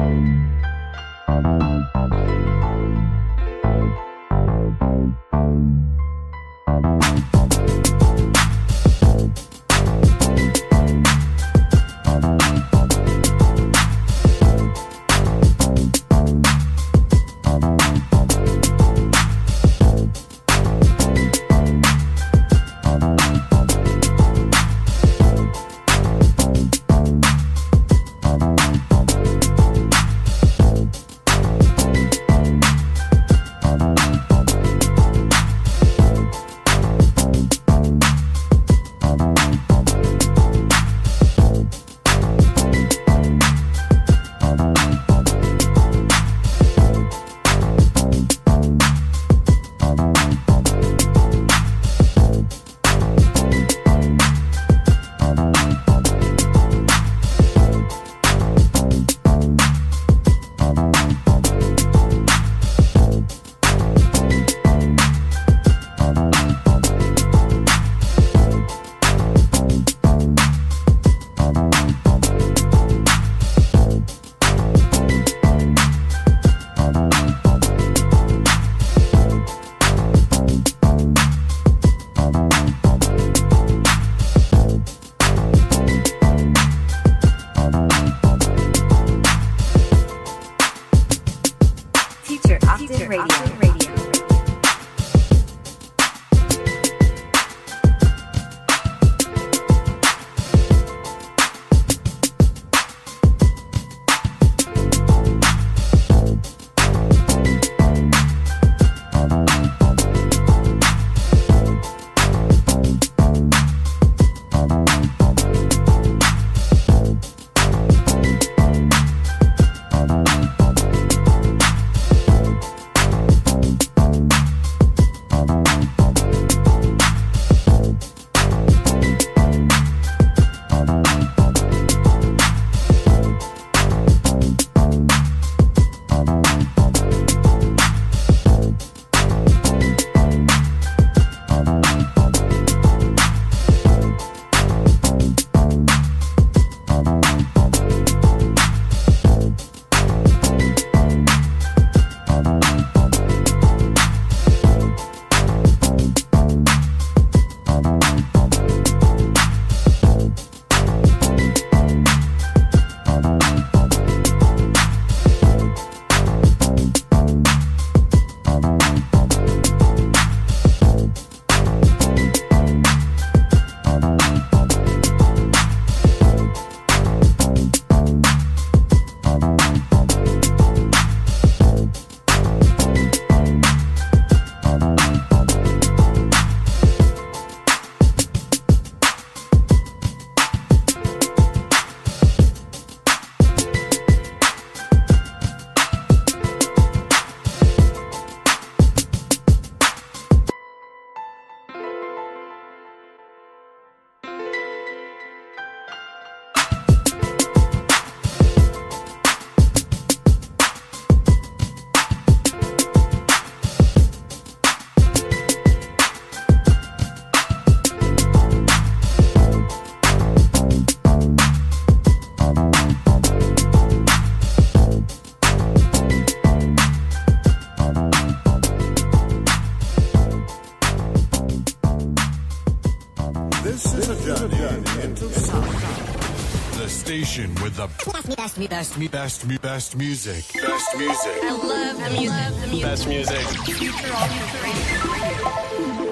[238.57, 240.43] best, best, best, best, best music.
[240.53, 241.43] Best music.
[241.43, 242.81] I love the music.
[242.83, 243.39] Best music.
[243.65, 244.87] Future Octave Radio.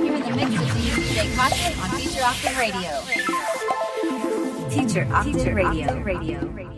[0.04, 2.92] You're in the mix with DJ Kaushun on Future Octave Radio.
[4.70, 6.00] Future Octave Radio.
[6.02, 6.71] Radio.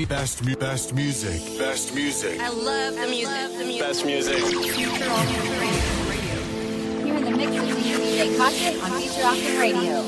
[0.00, 1.58] me best me best music.
[1.58, 2.40] Best music.
[2.40, 3.26] I love the music.
[3.26, 3.80] Love the music.
[3.82, 4.38] Best music.
[4.38, 5.10] Future
[6.08, 6.36] Radio.
[7.06, 10.00] In the mix with DJ on Future Radio.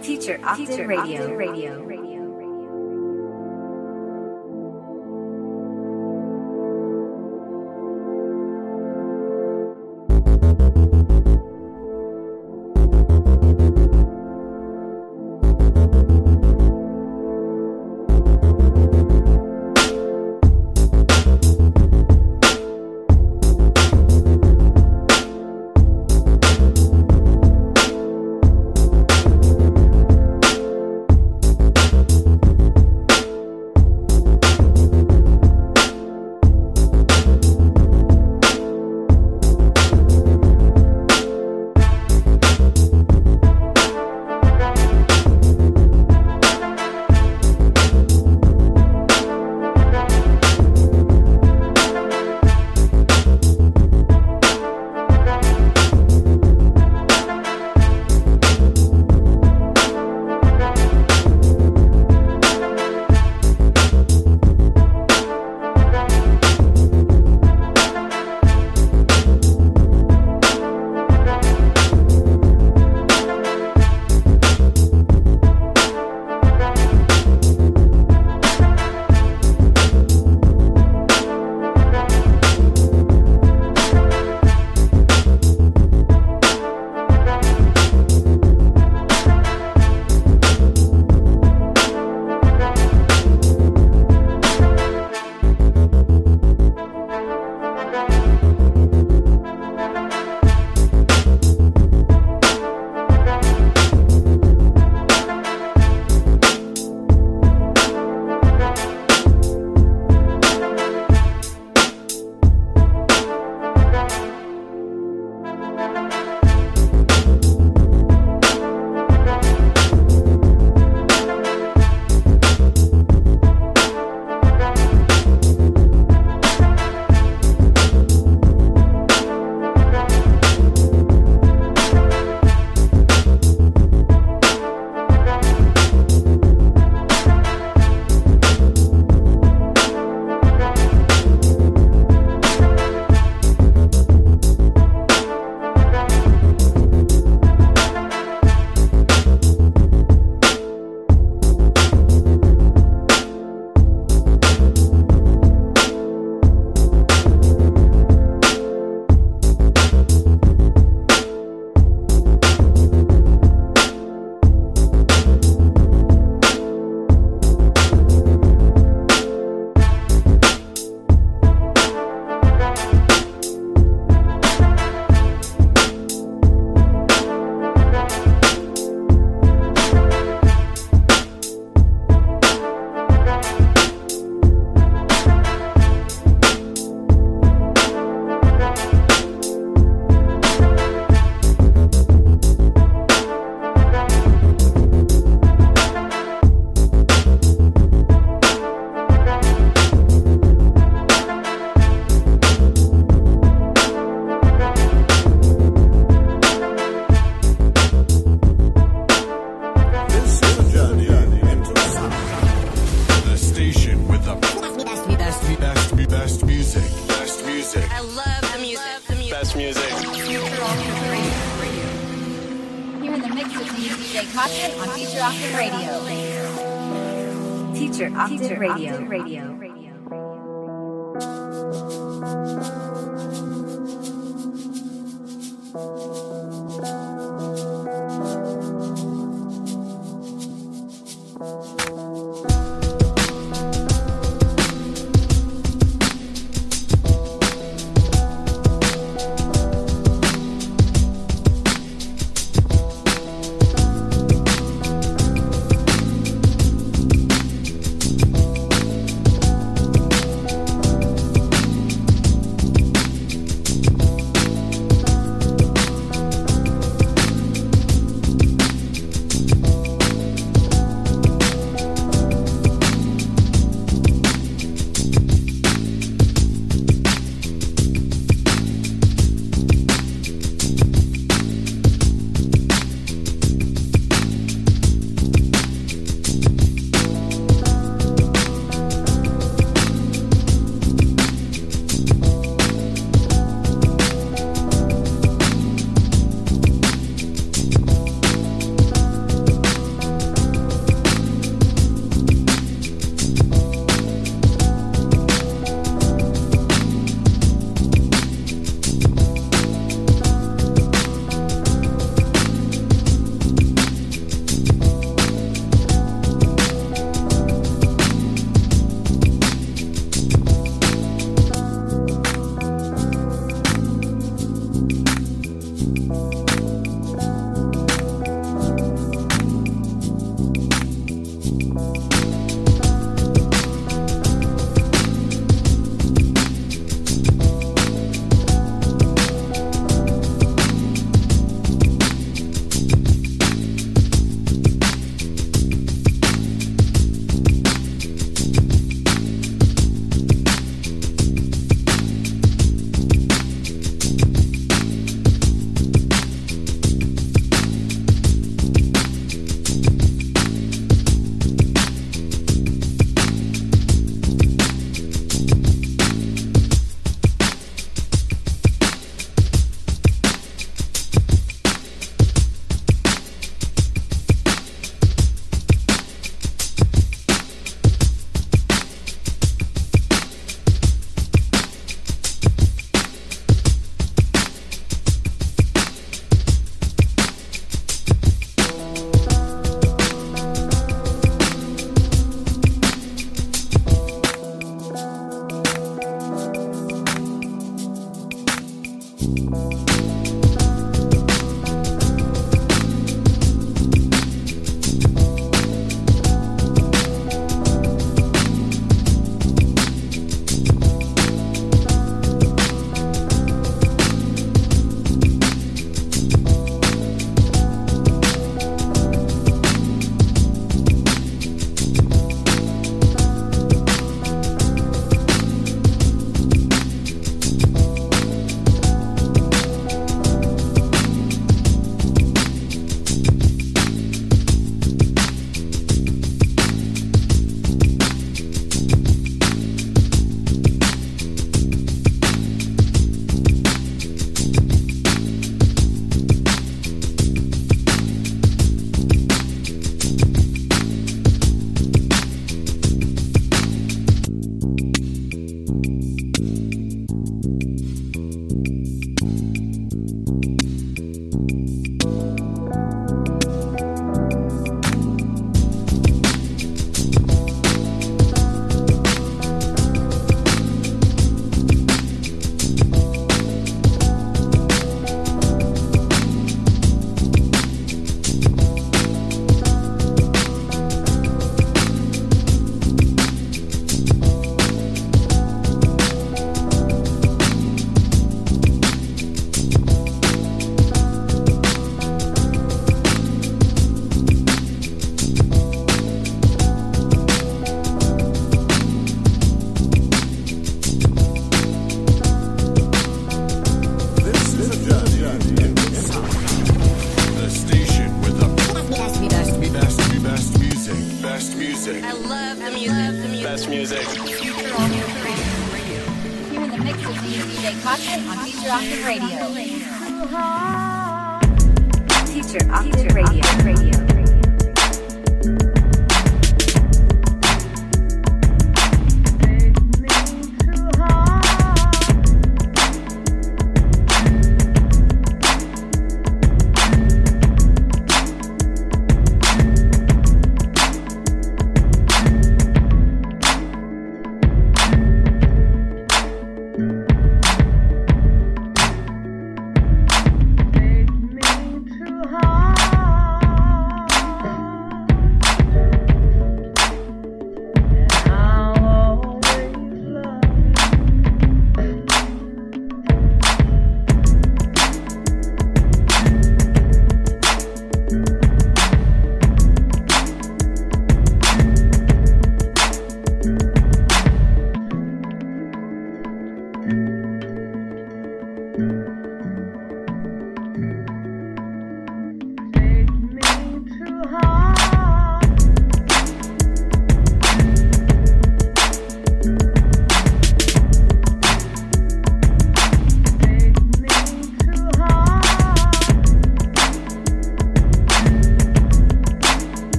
[0.00, 1.12] Future Octave Radio.
[1.12, 1.91] Future Octave Radio.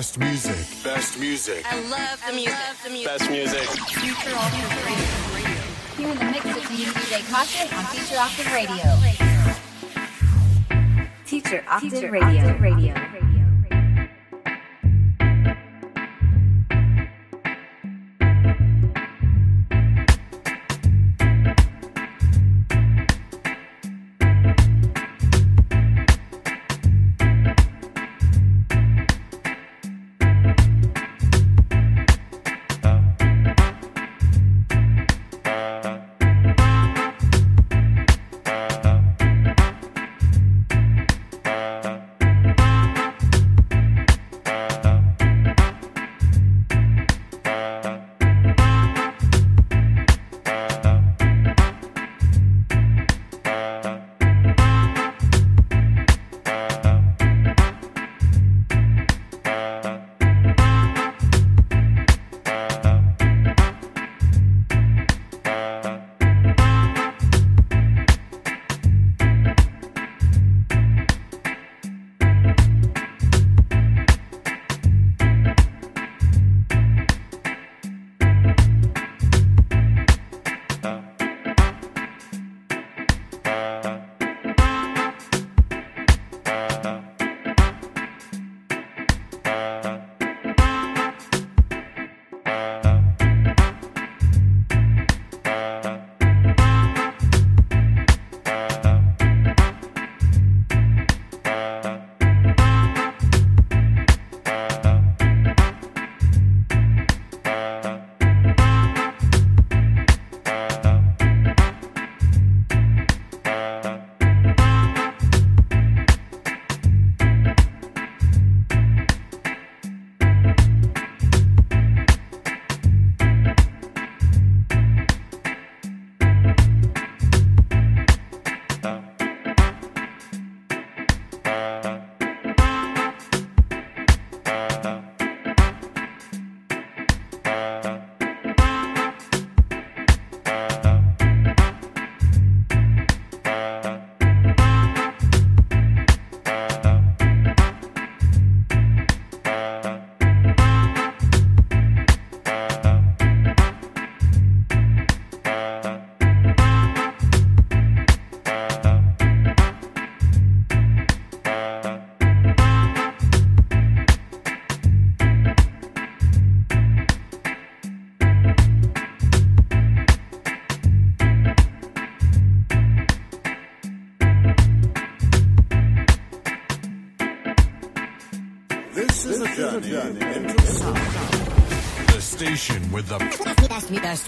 [0.00, 0.82] Best, best music.
[0.82, 1.66] Best music.
[1.70, 2.56] I love the music.
[2.82, 3.18] The music.
[3.18, 3.68] Best music.
[3.68, 5.60] Future Octave Radio.
[5.98, 8.86] Here in the mix with me, DJ Kaushun on Future Octave Radio.
[11.26, 12.56] Teacher Octave Radio.
[12.56, 13.09] Radio.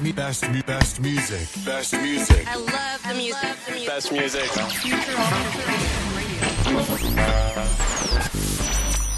[0.03, 1.47] Best, best, best, best music.
[1.65, 2.45] Best music.
[2.49, 3.57] I love the music.
[3.67, 3.89] The music.
[3.89, 4.51] Best music.
[4.83, 6.43] Future Octave Radio.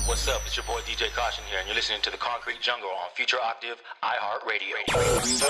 [0.05, 0.43] What's up?
[0.45, 3.39] It's your boy DJ Kaushun here, and you're listening to the Concrete Jungle on Future
[3.43, 4.77] Octave iHeartRadio.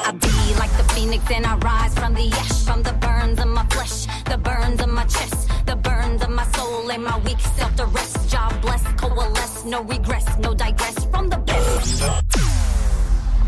[0.07, 3.49] I be like the phoenix and I rise from the ash, from the burns of
[3.49, 7.41] my flesh, the burns of my chest, the burns of my soul and my weak
[7.41, 8.31] self to rest.
[8.31, 12.74] Job bless, coalesce, no regress, no digress from the best.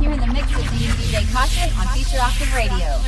[0.00, 3.00] Here in the mix with me, DJ Kaushun on Future Octave Radio.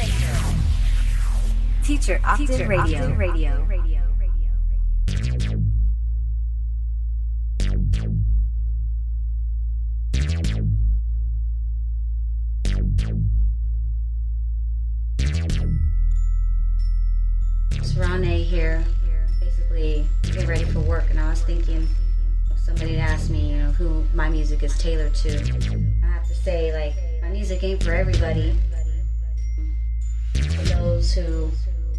[1.83, 3.15] Teacher Octave Radio.
[3.15, 3.69] Radio.
[17.71, 18.83] It's Rane here.
[19.41, 21.87] Basically, getting ready for work, and I was thinking
[22.87, 25.31] had asked me, you know, who my music is tailored to.
[26.05, 28.55] I have to say, like, my music ain't for everybody.
[30.35, 31.51] For those who,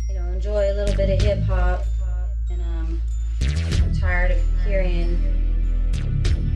[0.07, 1.83] you know, enjoy a little bit of hip hop,
[2.49, 3.01] and um,
[3.41, 5.17] I'm tired of hearing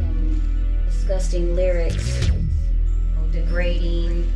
[0.02, 0.42] um,
[0.86, 2.30] disgusting lyrics,
[3.32, 4.32] degrading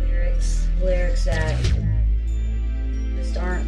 [0.00, 1.58] lyrics, lyrics that
[3.16, 3.66] just aren't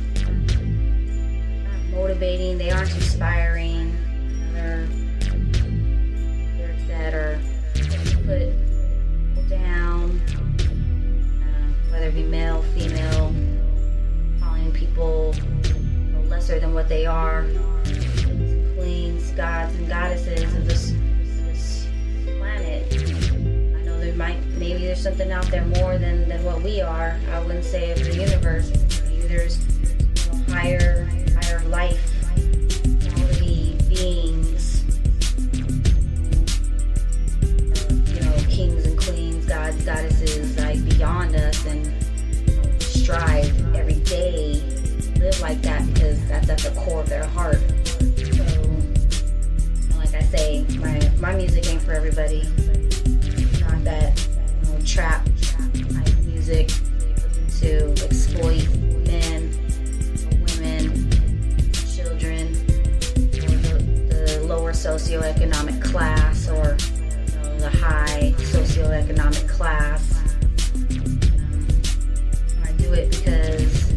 [1.93, 2.59] motivating.
[2.59, 3.97] They aren't inspiring.
[4.53, 4.87] They're
[6.93, 7.41] that are
[7.75, 10.21] just put down,
[11.41, 13.35] uh, whether it be male, female,
[14.41, 17.47] calling people you know, lesser than what they are,
[18.77, 20.93] queens, gods, and goddesses of this
[21.47, 21.89] this
[22.39, 22.93] planet.
[22.95, 27.19] I know there might maybe there's something out there more than than what we are.
[27.33, 28.71] I wouldn't say of the universe.
[29.09, 31.09] Maybe there's you know, higher
[31.41, 32.22] higher life
[34.03, 34.83] beings
[38.13, 41.87] you know kings and queens gods goddesses like beyond us and
[42.49, 44.61] you know, strive every day
[45.21, 47.63] live like that because that's at the core of their heart.
[48.19, 48.45] So
[49.97, 52.43] like I say my my music ain't for everybody.
[52.57, 54.29] It's not that
[54.65, 56.73] you know, trap type music.
[57.61, 58.69] To exploit
[59.07, 59.52] men
[64.73, 70.19] lower socioeconomic class, or you know, the high socioeconomic class.
[72.65, 73.93] I do it because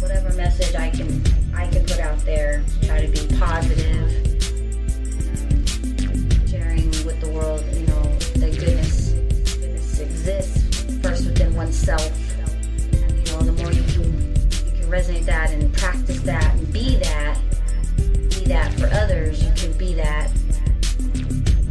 [0.00, 1.22] whatever message I can
[1.54, 4.10] I can put out there, try to be positive,
[6.48, 8.02] sharing with the world, you know,
[8.40, 9.12] that goodness
[9.54, 12.10] goodness exists first within oneself.
[12.92, 14.34] And, you know, the more you can
[14.66, 17.38] you can resonate that and practice that and be that,
[18.50, 19.44] that for others.
[19.44, 20.28] You can be that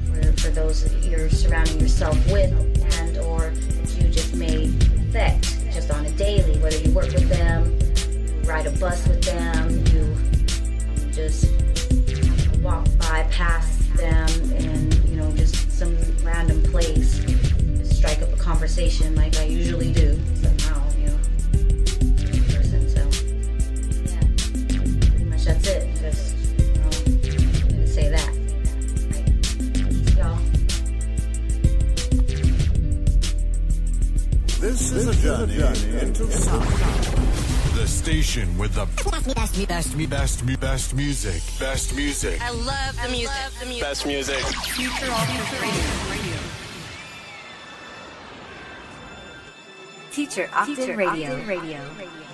[0.07, 2.53] for, for those that you're surrounding yourself with,
[2.99, 4.71] and or that you just may
[5.09, 5.43] affect
[5.73, 6.57] just on a daily.
[6.59, 7.77] Whether you work with them,
[8.45, 11.51] ride a bus with them, you just
[12.61, 18.37] walk by past them, and you know just some random place, just strike up a
[18.37, 20.81] conversation like I usually do somehow.
[20.97, 21.19] You know
[22.55, 22.87] person.
[22.87, 23.01] So
[24.05, 24.21] yeah,
[25.09, 25.88] pretty much that's it.
[34.59, 35.55] This is a journey
[36.01, 36.67] into sound.
[37.75, 41.41] The station with the best, best, best, best, best music.
[41.57, 42.41] Best music.
[42.41, 43.31] I love the music.
[43.61, 43.83] the music.
[43.83, 44.43] Best music.
[44.75, 46.39] Future Octave Radio.
[50.11, 51.45] Teacher Octave Radio.
[51.45, 52.28] Radio.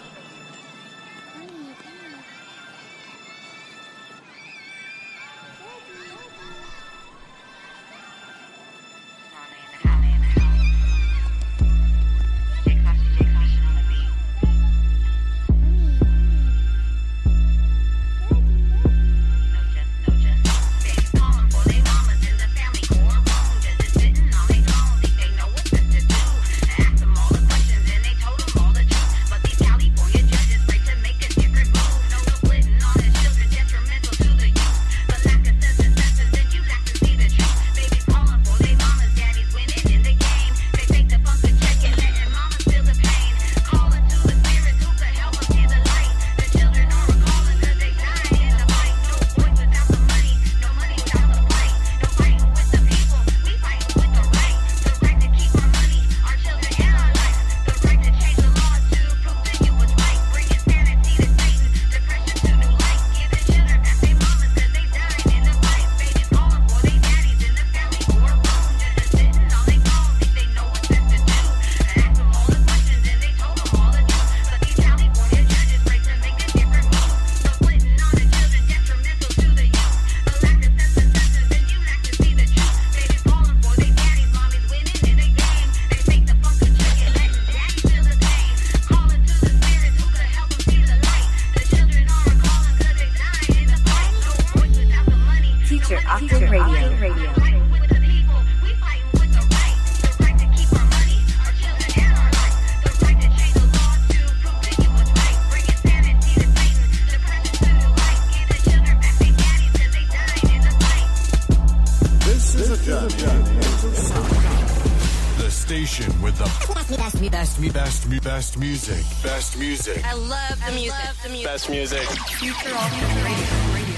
[118.65, 119.05] Music.
[119.21, 120.03] Best music.
[120.03, 120.95] I love the music.
[121.23, 121.45] the music.
[121.45, 121.99] Best music.
[122.39, 123.95] Future Octave Radio.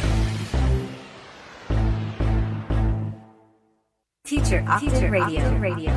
[4.26, 5.58] Teacher Octave Radio.
[5.58, 5.97] Radio.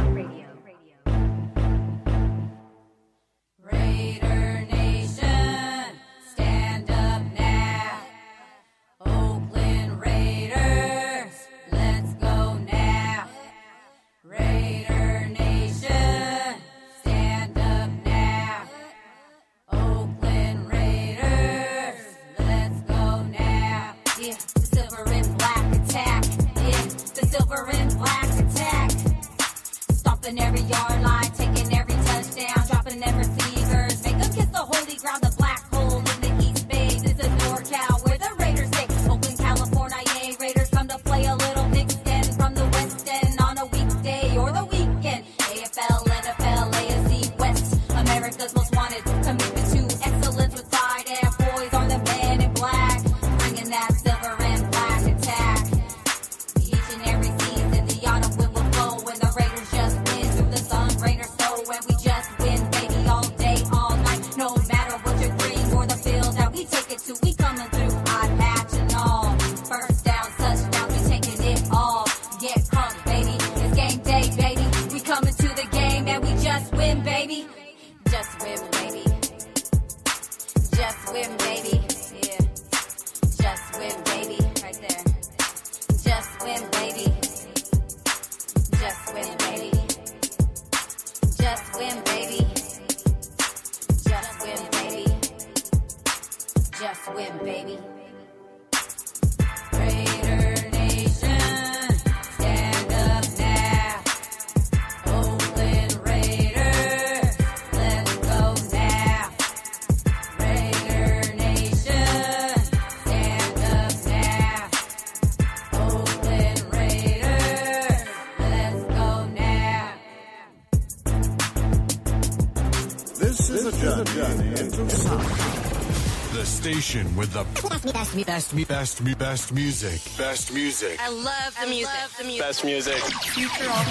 [126.61, 129.99] station with the best, me, best, me, best, me, best, me, best music.
[130.19, 131.01] Best music.
[131.01, 131.95] I love the I music.
[132.03, 132.43] Love the music.
[132.43, 133.01] Best music.
[133.33, 133.85] Future all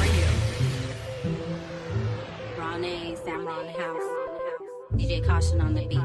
[0.00, 0.30] radio.
[2.58, 4.08] Ronnie Samron House.
[4.94, 6.01] DJ Kaushun on the beat.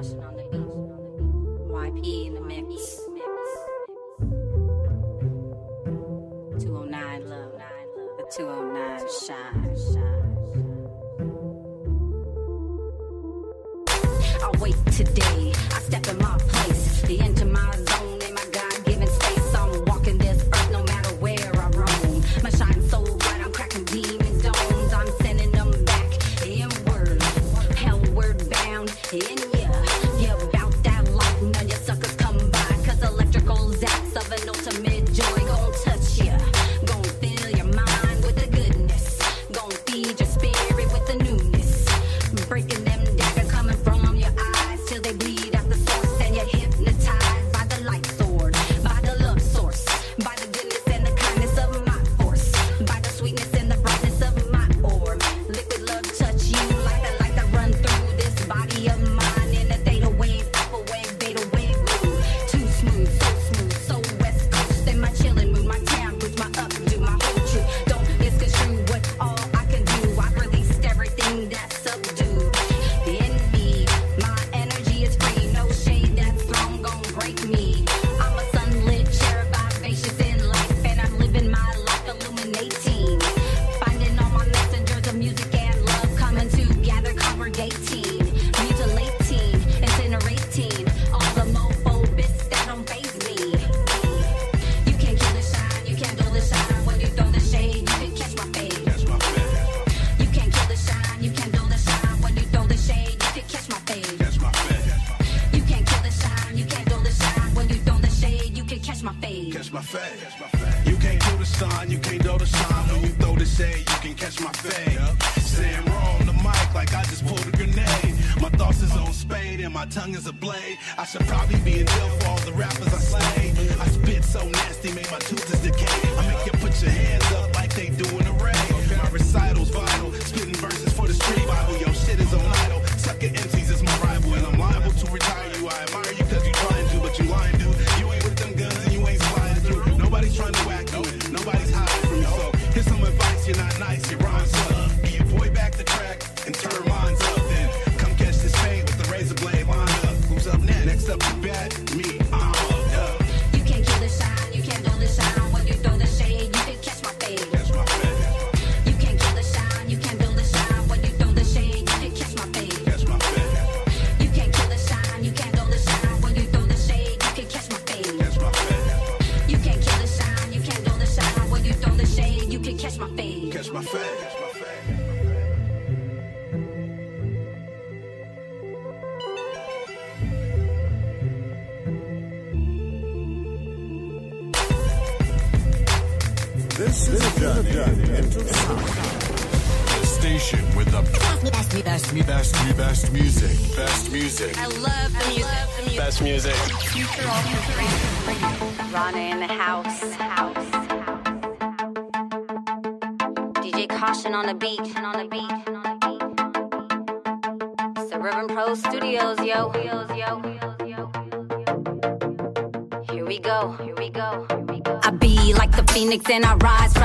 [216.29, 216.96] and I rise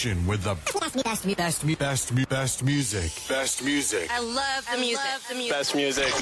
[0.00, 3.12] station with the best, best, best, best, best music.
[3.28, 4.08] Best music.
[4.10, 5.04] I love the music.
[5.28, 5.52] the music.
[5.52, 6.12] Best music.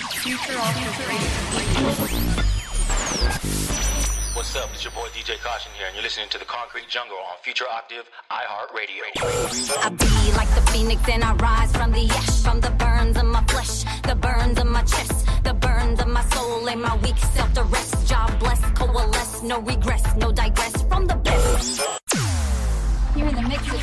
[4.35, 4.71] What's up?
[4.75, 7.67] It's your boy DJ Kaushun here, and you're listening to the Concrete Jungle on Future
[7.71, 9.05] Octave iHeartRadio.
[9.85, 13.27] I be like the phoenix and I rise from the ash, from the burns of
[13.27, 17.19] my flesh, the burns of my chest, the burns of my soul and my weak
[17.19, 18.09] self to rest.
[18.09, 20.03] Job bless, coalesce, no regress,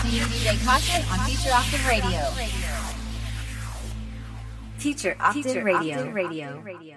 [0.05, 2.21] in the mix with me, DJ Kaushun, on Future Octave Radio.
[4.79, 6.11] Teacher Octave Radio.
[6.11, 6.94] Radio.